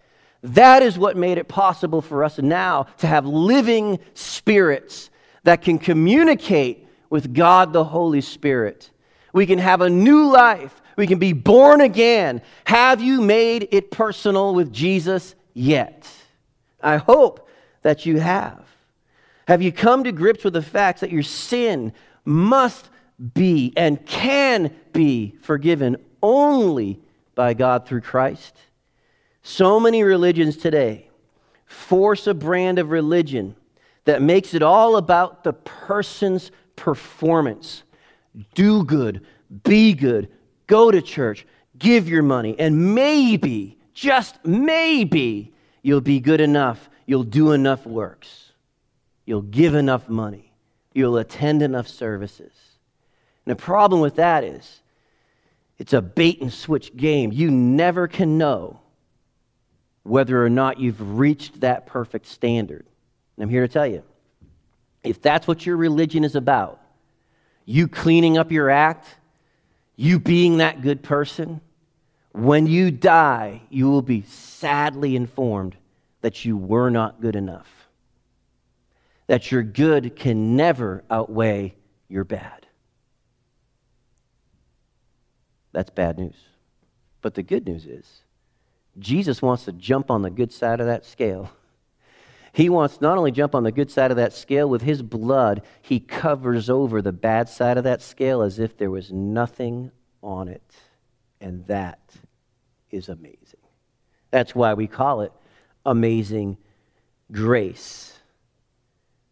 that 0.43 0.81
is 0.81 0.97
what 0.97 1.17
made 1.17 1.37
it 1.37 1.47
possible 1.47 2.01
for 2.01 2.23
us 2.23 2.37
now 2.37 2.83
to 2.99 3.07
have 3.07 3.25
living 3.25 3.99
spirits 4.13 5.09
that 5.43 5.61
can 5.61 5.77
communicate 5.77 6.87
with 7.09 7.33
God 7.33 7.73
the 7.73 7.83
Holy 7.83 8.21
Spirit. 8.21 8.89
We 9.33 9.45
can 9.45 9.59
have 9.59 9.81
a 9.81 9.89
new 9.89 10.31
life. 10.31 10.81
We 10.95 11.07
can 11.07 11.19
be 11.19 11.33
born 11.33 11.81
again. 11.81 12.41
Have 12.63 13.01
you 13.01 13.21
made 13.21 13.67
it 13.71 13.91
personal 13.91 14.53
with 14.53 14.71
Jesus 14.71 15.35
yet? 15.53 16.07
I 16.81 16.97
hope 16.97 17.49
that 17.81 18.05
you 18.05 18.19
have. 18.19 18.65
Have 19.47 19.61
you 19.61 19.71
come 19.71 20.05
to 20.05 20.11
grips 20.11 20.43
with 20.43 20.53
the 20.53 20.61
facts 20.61 21.01
that 21.01 21.11
your 21.11 21.23
sin 21.23 21.93
must 22.25 22.89
be 23.33 23.73
and 23.77 24.05
can 24.05 24.73
be 24.93 25.35
forgiven 25.41 25.97
only 26.21 26.99
by 27.35 27.53
God 27.53 27.87
through 27.87 28.01
Christ. 28.01 28.55
So 29.43 29.79
many 29.79 30.03
religions 30.03 30.57
today 30.57 31.09
force 31.65 32.27
a 32.27 32.33
brand 32.33 32.79
of 32.79 32.91
religion 32.91 33.55
that 34.05 34.21
makes 34.21 34.53
it 34.53 34.61
all 34.61 34.97
about 34.97 35.43
the 35.43 35.53
person's 35.53 36.51
performance. 36.75 37.83
Do 38.53 38.83
good, 38.83 39.25
be 39.63 39.93
good, 39.93 40.29
go 40.67 40.91
to 40.91 41.01
church, 41.01 41.45
give 41.77 42.07
your 42.07 42.23
money, 42.23 42.55
and 42.59 42.95
maybe, 42.95 43.77
just 43.93 44.43
maybe, 44.45 45.53
you'll 45.81 46.01
be 46.01 46.19
good 46.19 46.41
enough. 46.41 46.89
You'll 47.05 47.23
do 47.23 47.51
enough 47.51 47.85
works. 47.85 48.51
You'll 49.25 49.41
give 49.41 49.75
enough 49.75 50.07
money. 50.07 50.50
You'll 50.93 51.17
attend 51.17 51.61
enough 51.61 51.87
services. 51.87 52.51
And 53.45 53.51
the 53.51 53.61
problem 53.61 54.01
with 54.01 54.15
that 54.15 54.43
is 54.43 54.81
it's 55.77 55.93
a 55.93 56.01
bait 56.01 56.41
and 56.41 56.51
switch 56.51 56.95
game. 56.95 57.31
You 57.31 57.49
never 57.49 58.07
can 58.07 58.37
know 58.37 58.79
whether 60.03 60.43
or 60.43 60.49
not 60.49 60.79
you've 60.79 61.17
reached 61.17 61.61
that 61.61 61.85
perfect 61.85 62.27
standard. 62.27 62.85
And 63.35 63.43
I'm 63.43 63.49
here 63.49 63.65
to 63.65 63.71
tell 63.71 63.87
you 63.87 64.03
if 65.03 65.21
that's 65.21 65.47
what 65.47 65.65
your 65.65 65.77
religion 65.77 66.23
is 66.23 66.35
about, 66.35 66.79
you 67.65 67.87
cleaning 67.87 68.37
up 68.37 68.51
your 68.51 68.69
act, 68.69 69.07
you 69.95 70.19
being 70.19 70.57
that 70.57 70.81
good 70.81 71.01
person, 71.01 71.61
when 72.33 72.67
you 72.67 72.91
die, 72.91 73.61
you 73.69 73.89
will 73.89 74.01
be 74.01 74.21
sadly 74.23 75.15
informed 75.15 75.75
that 76.21 76.45
you 76.45 76.55
were 76.55 76.89
not 76.89 77.19
good 77.21 77.35
enough. 77.35 77.80
That 79.31 79.49
your 79.49 79.63
good 79.63 80.17
can 80.17 80.57
never 80.57 81.05
outweigh 81.09 81.75
your 82.09 82.25
bad. 82.25 82.67
That's 85.71 85.89
bad 85.89 86.19
news. 86.19 86.35
But 87.21 87.35
the 87.35 87.41
good 87.41 87.65
news 87.65 87.85
is, 87.85 88.05
Jesus 88.99 89.41
wants 89.41 89.63
to 89.63 89.71
jump 89.71 90.11
on 90.11 90.21
the 90.21 90.29
good 90.29 90.51
side 90.51 90.81
of 90.81 90.87
that 90.87 91.05
scale. 91.05 91.49
He 92.53 92.67
wants 92.67 92.99
not 92.99 93.17
only 93.17 93.31
jump 93.31 93.55
on 93.55 93.63
the 93.63 93.71
good 93.71 93.89
side 93.89 94.11
of 94.11 94.17
that 94.17 94.33
scale 94.33 94.67
with 94.67 94.81
his 94.81 95.01
blood, 95.01 95.61
he 95.81 96.01
covers 96.01 96.69
over 96.69 97.01
the 97.01 97.13
bad 97.13 97.47
side 97.47 97.77
of 97.77 97.85
that 97.85 98.01
scale 98.01 98.41
as 98.41 98.59
if 98.59 98.75
there 98.75 98.91
was 98.91 99.13
nothing 99.13 99.91
on 100.21 100.49
it. 100.49 100.75
And 101.39 101.65
that 101.67 102.01
is 102.89 103.07
amazing. 103.07 103.61
That's 104.31 104.53
why 104.53 104.73
we 104.73 104.87
call 104.87 105.21
it 105.21 105.31
amazing 105.85 106.57
grace. 107.31 108.19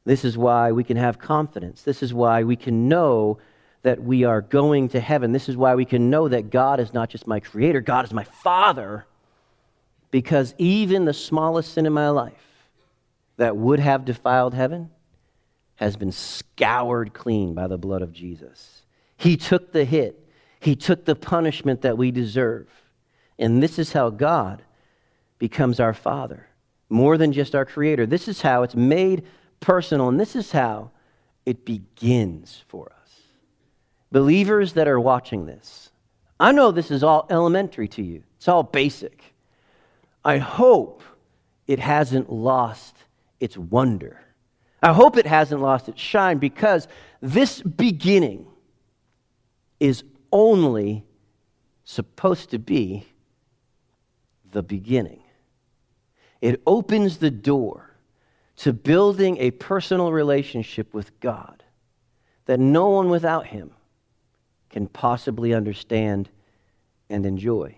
This 0.09 0.25
is 0.25 0.39
why 0.39 0.71
we 0.71 0.83
can 0.83 0.97
have 0.97 1.19
confidence. 1.19 1.83
This 1.83 2.01
is 2.01 2.15
why 2.15 2.43
we 2.43 2.55
can 2.55 2.87
know 2.89 3.37
that 3.83 4.01
we 4.01 4.23
are 4.23 4.41
going 4.41 4.89
to 4.89 4.99
heaven. 4.99 5.33
This 5.33 5.47
is 5.47 5.55
why 5.55 5.75
we 5.75 5.85
can 5.85 6.09
know 6.09 6.27
that 6.27 6.49
God 6.49 6.79
is 6.79 6.95
not 6.95 7.11
just 7.11 7.27
my 7.27 7.39
creator, 7.39 7.79
God 7.79 8.05
is 8.05 8.11
my 8.11 8.23
father. 8.23 9.05
Because 10.09 10.55
even 10.57 11.05
the 11.05 11.13
smallest 11.13 11.73
sin 11.73 11.85
in 11.85 11.93
my 11.93 12.09
life 12.09 12.33
that 13.37 13.55
would 13.55 13.79
have 13.79 14.03
defiled 14.03 14.55
heaven 14.55 14.89
has 15.75 15.95
been 15.95 16.11
scoured 16.11 17.13
clean 17.13 17.53
by 17.53 17.67
the 17.67 17.77
blood 17.77 18.01
of 18.01 18.11
Jesus. 18.11 18.81
He 19.15 19.37
took 19.37 19.73
the 19.73 19.85
hit, 19.85 20.27
He 20.59 20.75
took 20.75 21.05
the 21.05 21.15
punishment 21.15 21.83
that 21.83 21.99
we 21.99 22.09
deserve. 22.09 22.67
And 23.37 23.61
this 23.61 23.77
is 23.77 23.93
how 23.93 24.09
God 24.09 24.63
becomes 25.37 25.79
our 25.79 25.93
Father, 25.93 26.47
more 26.89 27.15
than 27.15 27.31
just 27.31 27.53
our 27.53 27.63
Creator. 27.63 28.07
This 28.07 28.27
is 28.27 28.41
how 28.41 28.63
it's 28.63 28.75
made 28.75 29.23
personal, 29.59 30.09
and 30.09 30.19
this 30.19 30.35
is 30.35 30.51
how 30.51 30.91
it 31.45 31.65
begins 31.65 32.63
for 32.67 32.91
us 32.91 32.99
believers 34.11 34.73
that 34.73 34.87
are 34.87 34.99
watching 34.99 35.45
this, 35.45 35.91
I 36.39 36.51
know 36.51 36.71
this 36.71 36.91
is 36.91 37.03
all 37.03 37.27
elementary 37.29 37.87
to 37.89 38.03
you, 38.03 38.23
it's 38.37 38.47
all 38.47 38.63
basic. 38.63 39.33
I 40.23 40.37
hope 40.37 41.03
it 41.67 41.79
hasn't 41.79 42.31
lost 42.31 42.95
its 43.39 43.57
wonder. 43.57 44.21
I 44.81 44.93
hope 44.93 45.17
it 45.17 45.25
hasn't 45.25 45.61
lost 45.61 45.89
its 45.89 45.99
shine 45.99 46.37
because 46.37 46.87
this 47.21 47.61
beginning 47.61 48.47
is 49.79 50.03
only 50.31 51.05
supposed 51.83 52.51
to 52.51 52.59
be 52.59 53.05
the 54.51 54.63
beginning. 54.63 55.21
It 56.41 56.61
opens 56.65 57.17
the 57.17 57.31
door 57.31 57.88
to 58.59 58.73
building 58.73 59.37
a 59.37 59.51
personal 59.51 60.11
relationship 60.11 60.93
with 60.93 61.17
God 61.21 61.63
that 62.45 62.59
no 62.59 62.89
one 62.89 63.09
without 63.09 63.47
Him 63.47 63.71
can 64.69 64.85
possibly 64.87 65.53
understand 65.53 66.29
and 67.09 67.25
enjoy. 67.25 67.73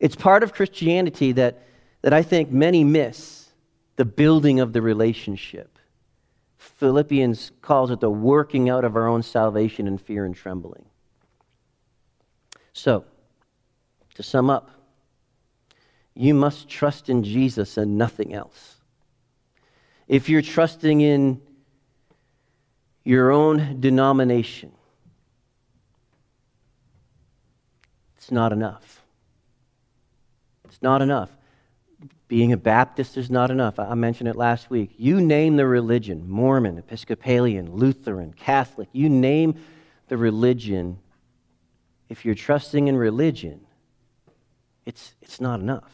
It's 0.00 0.16
part 0.16 0.42
of 0.42 0.52
Christianity 0.52 1.30
that, 1.32 1.62
that 2.02 2.12
I 2.12 2.22
think 2.22 2.50
many 2.50 2.82
miss 2.82 3.48
the 3.94 4.04
building 4.04 4.58
of 4.58 4.72
the 4.72 4.82
relationship. 4.82 5.78
Philippians 6.58 7.52
calls 7.62 7.92
it 7.92 8.00
the 8.00 8.10
working 8.10 8.68
out 8.68 8.84
of 8.84 8.96
our 8.96 9.06
own 9.06 9.22
salvation 9.22 9.86
in 9.86 9.98
fear 9.98 10.24
and 10.24 10.34
trembling. 10.34 10.84
So, 12.72 13.04
to 14.14 14.22
sum 14.24 14.50
up, 14.50 14.68
you 16.14 16.34
must 16.34 16.68
trust 16.68 17.08
in 17.08 17.22
Jesus 17.22 17.76
and 17.76 17.96
nothing 17.96 18.34
else. 18.34 18.75
If 20.08 20.28
you're 20.28 20.42
trusting 20.42 21.00
in 21.00 21.40
your 23.04 23.30
own 23.30 23.80
denomination, 23.80 24.72
It's 28.26 28.32
not 28.32 28.52
enough. 28.52 29.04
It's 30.64 30.82
not 30.82 31.00
enough. 31.00 31.30
Being 32.26 32.52
a 32.52 32.56
Baptist 32.56 33.16
is 33.16 33.30
not 33.30 33.52
enough. 33.52 33.78
I 33.78 33.94
mentioned 33.94 34.28
it 34.28 34.34
last 34.34 34.68
week. 34.68 34.90
You 34.98 35.20
name 35.20 35.54
the 35.54 35.64
religion 35.64 36.28
Mormon, 36.28 36.76
Episcopalian, 36.76 37.76
Lutheran, 37.76 38.32
Catholic, 38.32 38.88
you 38.90 39.08
name 39.08 39.60
the 40.08 40.16
religion. 40.16 40.98
If 42.08 42.24
you're 42.24 42.34
trusting 42.34 42.88
in 42.88 42.96
religion, 42.96 43.60
it's, 44.84 45.14
it's 45.22 45.40
not 45.40 45.60
enough. 45.60 45.92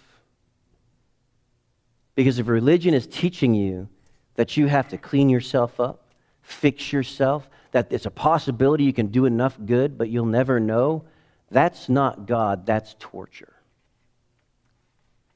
Because 2.15 2.39
if 2.39 2.49
religion 2.49 2.95
is 2.95 3.07
teaching 3.07 3.53
you 3.53 3.91
that 4.37 4.57
you 4.57 4.67
have 4.67 4.89
to 4.89 4.99
clean 4.99 5.29
yourself 5.29 5.79
up, 5.81 6.15
fix 6.43 6.93
yourself, 6.93 7.49
that 7.73 7.93
it's 7.93 8.07
a 8.07 8.11
possibility 8.11 8.85
you 8.85 8.93
can 8.93 9.09
do 9.09 9.27
enough 9.27 9.59
good, 9.65 9.97
but 9.97 10.09
you'll 10.09 10.27
never 10.27 10.61
know, 10.61 11.05
That's 11.51 11.89
not 11.89 12.27
God, 12.27 12.65
that's 12.65 12.97
torture. 12.99 13.53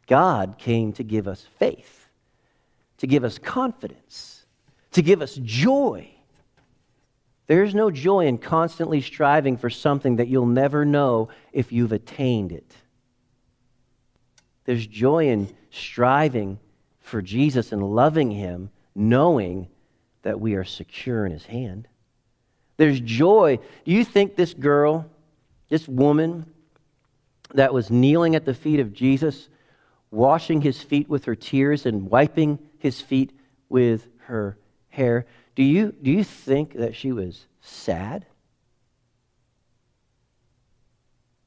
God 0.06 0.56
came 0.58 0.92
to 0.94 1.04
give 1.04 1.28
us 1.28 1.44
faith, 1.58 2.08
to 2.98 3.06
give 3.06 3.24
us 3.24 3.38
confidence, 3.38 4.46
to 4.92 5.02
give 5.02 5.20
us 5.20 5.34
joy. 5.42 6.08
There's 7.48 7.74
no 7.74 7.90
joy 7.90 8.26
in 8.26 8.38
constantly 8.38 9.00
striving 9.00 9.56
for 9.56 9.70
something 9.70 10.16
that 10.16 10.28
you'll 10.28 10.46
never 10.46 10.84
know 10.84 11.28
if 11.52 11.70
you've 11.70 11.92
attained 11.92 12.52
it. 12.52 12.72
There's 14.64 14.86
joy 14.86 15.28
in 15.28 15.54
striving 15.70 16.58
for 16.98 17.22
Jesus 17.22 17.72
and 17.72 17.94
loving 17.94 18.30
Him, 18.30 18.70
knowing 18.96 19.68
that 20.22 20.40
we 20.40 20.54
are 20.54 20.64
secure 20.64 21.26
in 21.26 21.32
His 21.32 21.46
hand. 21.46 21.86
There's 22.76 23.00
joy. 23.00 23.58
Do 23.84 23.92
you 23.92 24.04
think 24.04 24.36
this 24.36 24.54
girl, 24.54 25.06
this 25.68 25.86
woman 25.86 26.46
that 27.54 27.72
was 27.72 27.90
kneeling 27.90 28.34
at 28.34 28.44
the 28.44 28.54
feet 28.54 28.80
of 28.80 28.92
Jesus, 28.92 29.48
washing 30.10 30.60
his 30.60 30.82
feet 30.82 31.08
with 31.08 31.24
her 31.24 31.34
tears 31.34 31.86
and 31.86 32.10
wiping 32.10 32.58
his 32.78 33.00
feet 33.00 33.32
with 33.68 34.08
her 34.24 34.58
hair, 34.88 35.26
do 35.54 35.62
you, 35.62 35.92
do 36.02 36.10
you 36.10 36.24
think 36.24 36.74
that 36.74 36.94
she 36.94 37.12
was 37.12 37.46
sad? 37.60 38.26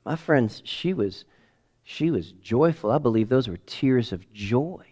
My 0.03 0.15
friends, 0.15 0.61
she 0.65 0.93
was, 0.93 1.25
she 1.83 2.09
was 2.09 2.31
joyful. 2.31 2.89
I 2.89 2.97
believe 2.97 3.29
those 3.29 3.47
were 3.47 3.57
tears 3.65 4.11
of 4.11 4.31
joy. 4.33 4.85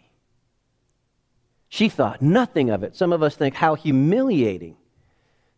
She 1.70 1.90
thought 1.90 2.22
nothing 2.22 2.70
of 2.70 2.84
it. 2.84 2.96
Some 2.96 3.12
of 3.12 3.22
us 3.22 3.36
think 3.36 3.56
how 3.56 3.76
humiliating. 3.76 4.78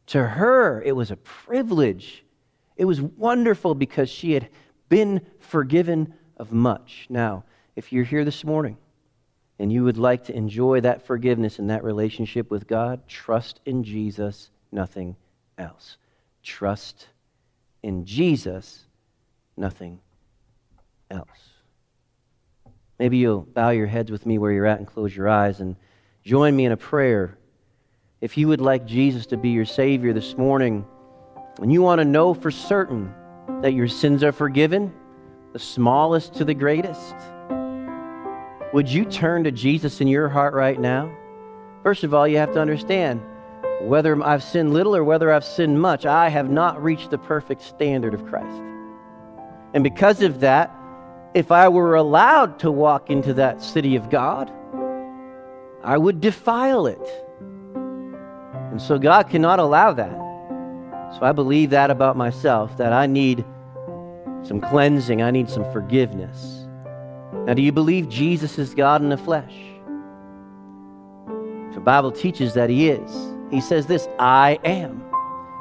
To 0.07 0.25
her, 0.25 0.81
it 0.81 0.95
was 0.95 1.11
a 1.11 1.17
privilege. 1.17 2.23
It 2.75 2.85
was 2.85 2.99
wonderful 2.99 3.75
because 3.75 4.09
she 4.09 4.31
had 4.33 4.49
been 4.89 5.21
forgiven 5.39 6.15
of 6.37 6.51
much. 6.51 7.05
Now, 7.09 7.43
if 7.75 7.93
you're 7.93 8.03
here 8.03 8.25
this 8.25 8.43
morning 8.43 8.77
and 9.59 9.71
you 9.71 9.83
would 9.83 9.97
like 9.97 10.25
to 10.25 10.35
enjoy 10.35 10.81
that 10.81 11.05
forgiveness 11.05 11.59
and 11.59 11.69
that 11.69 11.83
relationship 11.83 12.49
with 12.49 12.67
God, 12.67 13.07
trust 13.07 13.59
in 13.65 13.83
Jesus, 13.83 14.49
nothing 14.71 15.15
else. 15.57 15.97
Trust 16.41 17.07
in 17.83 18.05
Jesus, 18.05 18.85
nothing 19.55 19.99
else. 21.11 21.27
Maybe 22.97 23.17
you'll 23.17 23.41
bow 23.41 23.69
your 23.69 23.87
heads 23.87 24.09
with 24.09 24.25
me 24.25 24.37
where 24.37 24.51
you're 24.51 24.65
at 24.65 24.79
and 24.79 24.87
close 24.87 25.15
your 25.15 25.29
eyes 25.29 25.59
and 25.59 25.75
join 26.29 26.55
me 26.55 26.63
in 26.63 26.71
a 26.71 26.77
prayer. 26.77 27.35
If 28.21 28.37
you 28.37 28.47
would 28.49 28.61
like 28.61 28.85
Jesus 28.85 29.25
to 29.25 29.37
be 29.37 29.49
your 29.49 29.65
Savior 29.65 30.13
this 30.13 30.37
morning, 30.37 30.85
and 31.59 31.73
you 31.73 31.81
want 31.81 31.97
to 31.97 32.05
know 32.05 32.35
for 32.35 32.51
certain 32.51 33.11
that 33.63 33.73
your 33.73 33.87
sins 33.87 34.23
are 34.23 34.31
forgiven, 34.31 34.93
the 35.53 35.57
smallest 35.57 36.35
to 36.35 36.45
the 36.45 36.53
greatest, 36.53 37.15
would 38.73 38.87
you 38.87 39.05
turn 39.05 39.43
to 39.45 39.51
Jesus 39.51 40.01
in 40.01 40.07
your 40.07 40.29
heart 40.29 40.53
right 40.53 40.79
now? 40.79 41.11
First 41.81 42.03
of 42.03 42.13
all, 42.13 42.27
you 42.27 42.37
have 42.37 42.53
to 42.53 42.61
understand 42.61 43.23
whether 43.81 44.23
I've 44.23 44.43
sinned 44.43 44.71
little 44.71 44.95
or 44.95 45.03
whether 45.03 45.33
I've 45.33 45.43
sinned 45.43 45.81
much, 45.81 46.05
I 46.05 46.29
have 46.29 46.51
not 46.51 46.83
reached 46.83 47.09
the 47.09 47.17
perfect 47.17 47.63
standard 47.63 48.13
of 48.13 48.23
Christ. 48.27 48.61
And 49.73 49.83
because 49.83 50.21
of 50.21 50.41
that, 50.41 50.71
if 51.33 51.51
I 51.51 51.69
were 51.69 51.95
allowed 51.95 52.59
to 52.59 52.69
walk 52.69 53.09
into 53.09 53.33
that 53.33 53.63
city 53.63 53.95
of 53.95 54.11
God, 54.11 54.53
I 55.83 55.97
would 55.97 56.21
defile 56.21 56.87
it. 56.87 57.01
And 58.71 58.81
so 58.81 58.99
God 58.99 59.29
cannot 59.29 59.59
allow 59.59 59.93
that. 59.93 60.17
So 61.17 61.23
I 61.23 61.31
believe 61.31 61.71
that 61.71 61.89
about 61.89 62.15
myself, 62.17 62.77
that 62.77 62.93
I 62.93 63.07
need 63.07 63.43
some 64.43 64.61
cleansing, 64.61 65.21
I 65.21 65.31
need 65.31 65.49
some 65.49 65.69
forgiveness. 65.71 66.67
Now, 67.45 67.53
do 67.53 67.61
you 67.61 67.71
believe 67.71 68.09
Jesus 68.09 68.57
is 68.59 68.73
God 68.73 69.01
in 69.01 69.09
the 69.09 69.17
flesh? 69.17 69.53
The 71.73 71.79
Bible 71.79 72.11
teaches 72.11 72.53
that 72.53 72.69
He 72.69 72.89
is. 72.89 73.33
He 73.49 73.61
says 73.61 73.85
this 73.87 74.07
I 74.19 74.59
am. 74.63 75.03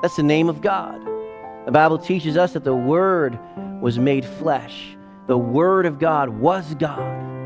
That's 0.03 0.17
the 0.17 0.23
name 0.23 0.49
of 0.49 0.61
God. 0.61 1.01
The 1.65 1.73
Bible 1.73 1.99
teaches 1.99 2.37
us 2.37 2.53
that 2.53 2.65
the 2.65 2.75
Word 2.75 3.39
was 3.81 3.99
made 3.99 4.25
flesh. 4.25 4.97
The 5.27 5.39
Word 5.39 5.87
of 5.87 5.99
God 5.99 6.29
was 6.29 6.75
God. 6.75 7.38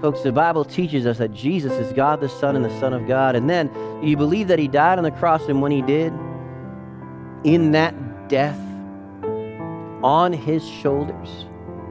Folks, 0.00 0.22
the 0.22 0.32
Bible 0.32 0.64
teaches 0.64 1.04
us 1.04 1.18
that 1.18 1.34
Jesus 1.34 1.72
is 1.72 1.92
God 1.92 2.22
the 2.22 2.28
Son 2.28 2.56
and 2.56 2.64
the 2.64 2.80
Son 2.80 2.94
of 2.94 3.06
God. 3.06 3.36
And 3.36 3.50
then 3.50 3.70
you 4.02 4.16
believe 4.16 4.48
that 4.48 4.58
He 4.58 4.66
died 4.66 4.96
on 4.96 5.04
the 5.04 5.10
cross, 5.10 5.42
and 5.48 5.60
when 5.60 5.72
He 5.72 5.82
did, 5.82 6.12
in 7.44 7.72
that 7.72 8.28
death, 8.30 8.58
on 10.02 10.32
His 10.32 10.66
shoulders, 10.66 11.44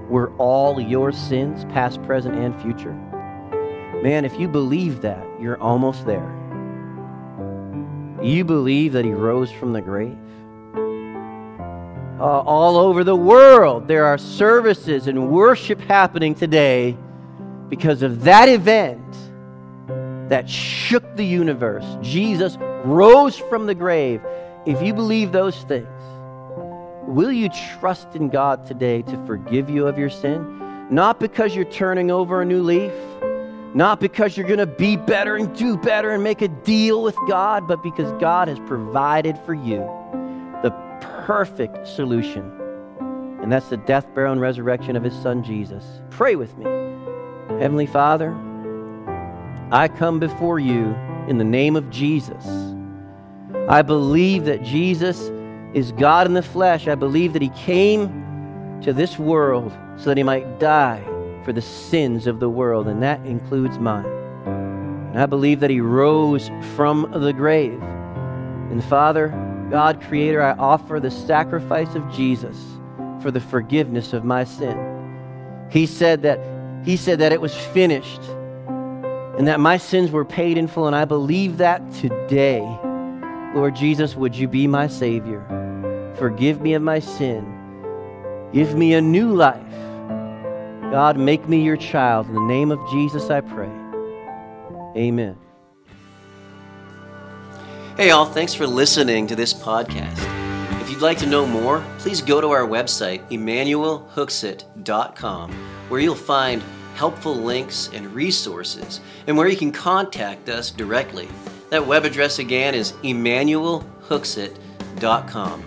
were 0.10 0.32
all 0.38 0.82
your 0.82 1.12
sins, 1.12 1.66
past, 1.66 2.01
present, 2.01 2.36
and 2.36 2.60
future. 2.64 2.93
Man, 4.01 4.26
if 4.26 4.39
you 4.39 4.47
believe 4.47 5.01
that, 5.01 5.24
you're 5.39 5.62
almost 5.62 6.07
there. 6.07 6.36
You 8.24 8.43
believe 8.43 8.93
that 8.93 9.05
He 9.05 9.12
rose 9.12 9.51
from 9.51 9.72
the 9.72 9.82
grave? 9.82 10.18
Uh, 12.20 12.41
all 12.41 12.78
over 12.78 13.03
the 13.03 13.16
world, 13.16 13.88
there 13.88 14.05
are 14.05 14.18
services 14.18 15.05
and 15.05 15.30
worship 15.30 15.80
happening 15.80 16.34
today 16.34 16.97
because 17.70 18.01
of 18.01 18.24
that 18.24 18.49
event 18.49 19.01
that 20.30 20.49
shook 20.49 21.15
the 21.15 21.26
universe. 21.26 21.86
Jesus 22.01 22.57
rose 22.86 23.38
from 23.38 23.65
the 23.65 23.76
grave. 23.76 24.22
If 24.65 24.82
you 24.82 24.93
believe 24.93 25.32
those 25.32 25.57
things, 25.63 25.88
will 27.07 27.32
you 27.32 27.49
trust 27.80 28.15
in 28.15 28.30
God 28.30 28.65
today 28.65 29.01
to 29.03 29.26
forgive 29.26 29.70
you 29.70 29.88
of 29.88 29.97
your 29.97 30.09
sin? 30.09 30.57
Not 30.91 31.20
because 31.20 31.55
you're 31.55 31.65
turning 31.65 32.11
over 32.11 32.41
a 32.41 32.45
new 32.45 32.61
leaf, 32.61 32.91
not 33.76 33.99
because 33.99 34.36
you're 34.36 34.47
going 34.47 34.59
to 34.59 34.65
be 34.65 34.95
better 34.95 35.36
and 35.36 35.55
do 35.55 35.78
better 35.78 36.11
and 36.11 36.24
make 36.24 36.41
a 36.41 36.47
deal 36.47 37.03
with 37.03 37.15
God, 37.28 37.67
but 37.67 37.84
because 37.84 38.11
God 38.20 38.47
has 38.47 38.59
provided 38.59 39.38
for 39.45 39.53
you 39.53 39.80
the 40.63 40.72
perfect 41.01 41.88
solution. 41.88 42.51
And 43.41 43.51
that's 43.51 43.70
the 43.70 43.78
death, 43.78 44.07
burial, 44.13 44.34
and 44.34 44.41
resurrection 44.41 44.95
of 44.95 45.03
His 45.03 45.13
Son 45.22 45.43
Jesus. 45.43 46.01
Pray 46.09 46.36
with 46.36 46.57
me. 46.57 46.88
Heavenly 47.57 47.87
Father, 47.87 48.35
I 49.71 49.87
come 49.87 50.19
before 50.19 50.59
you 50.59 50.95
in 51.27 51.37
the 51.37 51.43
name 51.43 51.75
of 51.75 51.89
Jesus. 51.89 52.45
I 53.67 53.81
believe 53.81 54.45
that 54.45 54.63
Jesus 54.63 55.29
is 55.73 55.91
God 55.91 56.25
in 56.25 56.33
the 56.33 56.41
flesh. 56.41 56.87
I 56.87 56.95
believe 56.95 57.33
that 57.33 57.41
He 57.41 57.49
came 57.49 58.79
to 58.81 58.93
this 58.93 59.19
world 59.19 59.71
so 59.97 60.05
that 60.05 60.17
He 60.17 60.23
might 60.23 60.59
die 60.59 61.03
for 61.43 61.53
the 61.53 61.61
sins 61.61 62.27
of 62.27 62.39
the 62.39 62.49
world, 62.49 62.87
and 62.87 63.03
that 63.03 63.23
includes 63.25 63.77
mine. 63.77 64.05
And 64.05 65.19
I 65.19 65.25
believe 65.25 65.59
that 65.59 65.69
He 65.69 65.81
rose 65.81 66.49
from 66.75 67.09
the 67.11 67.33
grave. 67.33 67.81
And 68.71 68.83
Father, 68.83 69.29
God, 69.69 70.01
Creator, 70.01 70.41
I 70.41 70.53
offer 70.53 70.99
the 70.99 71.11
sacrifice 71.11 71.93
of 71.95 72.11
Jesus 72.11 72.57
for 73.21 73.31
the 73.31 73.41
forgiveness 73.41 74.13
of 74.13 74.23
my 74.23 74.43
sin. 74.43 75.67
He 75.69 75.85
said 75.85 76.21
that 76.23 76.39
he 76.84 76.97
said 76.97 77.19
that 77.19 77.32
it 77.32 77.41
was 77.41 77.55
finished 77.55 78.21
and 79.39 79.47
that 79.47 79.59
my 79.59 79.77
sins 79.77 80.11
were 80.11 80.25
paid 80.25 80.57
in 80.57 80.67
full, 80.67 80.86
and 80.86 80.95
I 80.95 81.05
believe 81.05 81.57
that 81.59 81.82
today. 81.93 82.59
Lord 83.55 83.75
Jesus, 83.75 84.15
would 84.15 84.36
you 84.36 84.49
be 84.49 84.67
my 84.67 84.88
Savior? 84.88 85.45
Forgive 86.17 86.59
me 86.59 86.73
of 86.73 86.82
my 86.82 86.99
sin. 86.99 87.55
Give 88.51 88.75
me 88.75 88.93
a 88.95 89.01
new 89.01 89.34
life. 89.34 89.61
God, 90.91 91.17
make 91.17 91.47
me 91.47 91.63
your 91.63 91.77
child. 91.77 92.27
In 92.27 92.34
the 92.34 92.41
name 92.41 92.69
of 92.69 92.80
Jesus, 92.91 93.30
I 93.30 93.39
pray. 93.39 93.69
Amen. 94.97 95.38
Hey, 97.95 98.11
all, 98.11 98.25
thanks 98.25 98.53
for 98.53 98.67
listening 98.67 99.27
to 99.27 99.36
this 99.36 99.53
podcast. 99.53 100.38
You'd 100.99 101.05
like 101.05 101.19
to 101.19 101.27
know 101.27 101.45
more, 101.45 101.81
please 101.99 102.21
go 102.21 102.41
to 102.41 102.49
our 102.49 102.67
website, 102.67 103.25
emmanuelhooksett.com, 103.29 105.51
where 105.87 106.01
you'll 106.01 106.13
find 106.13 106.61
helpful 106.95 107.33
links 107.33 107.89
and 107.93 108.13
resources, 108.13 108.99
and 109.25 109.37
where 109.37 109.47
you 109.47 109.55
can 109.55 109.71
contact 109.71 110.49
us 110.49 110.71
directly. 110.71 111.29
That 111.69 111.87
web 111.87 112.03
address 112.03 112.39
again 112.39 112.75
is 112.75 112.91
emmanuelhooksett.com. 112.91 115.63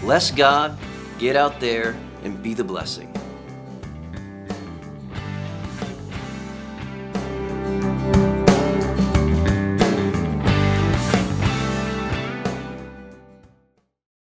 Bless 0.00 0.30
God, 0.30 0.78
get 1.18 1.36
out 1.36 1.60
there, 1.60 1.94
and 2.24 2.42
be 2.42 2.54
the 2.54 2.64
blessing. 2.64 3.11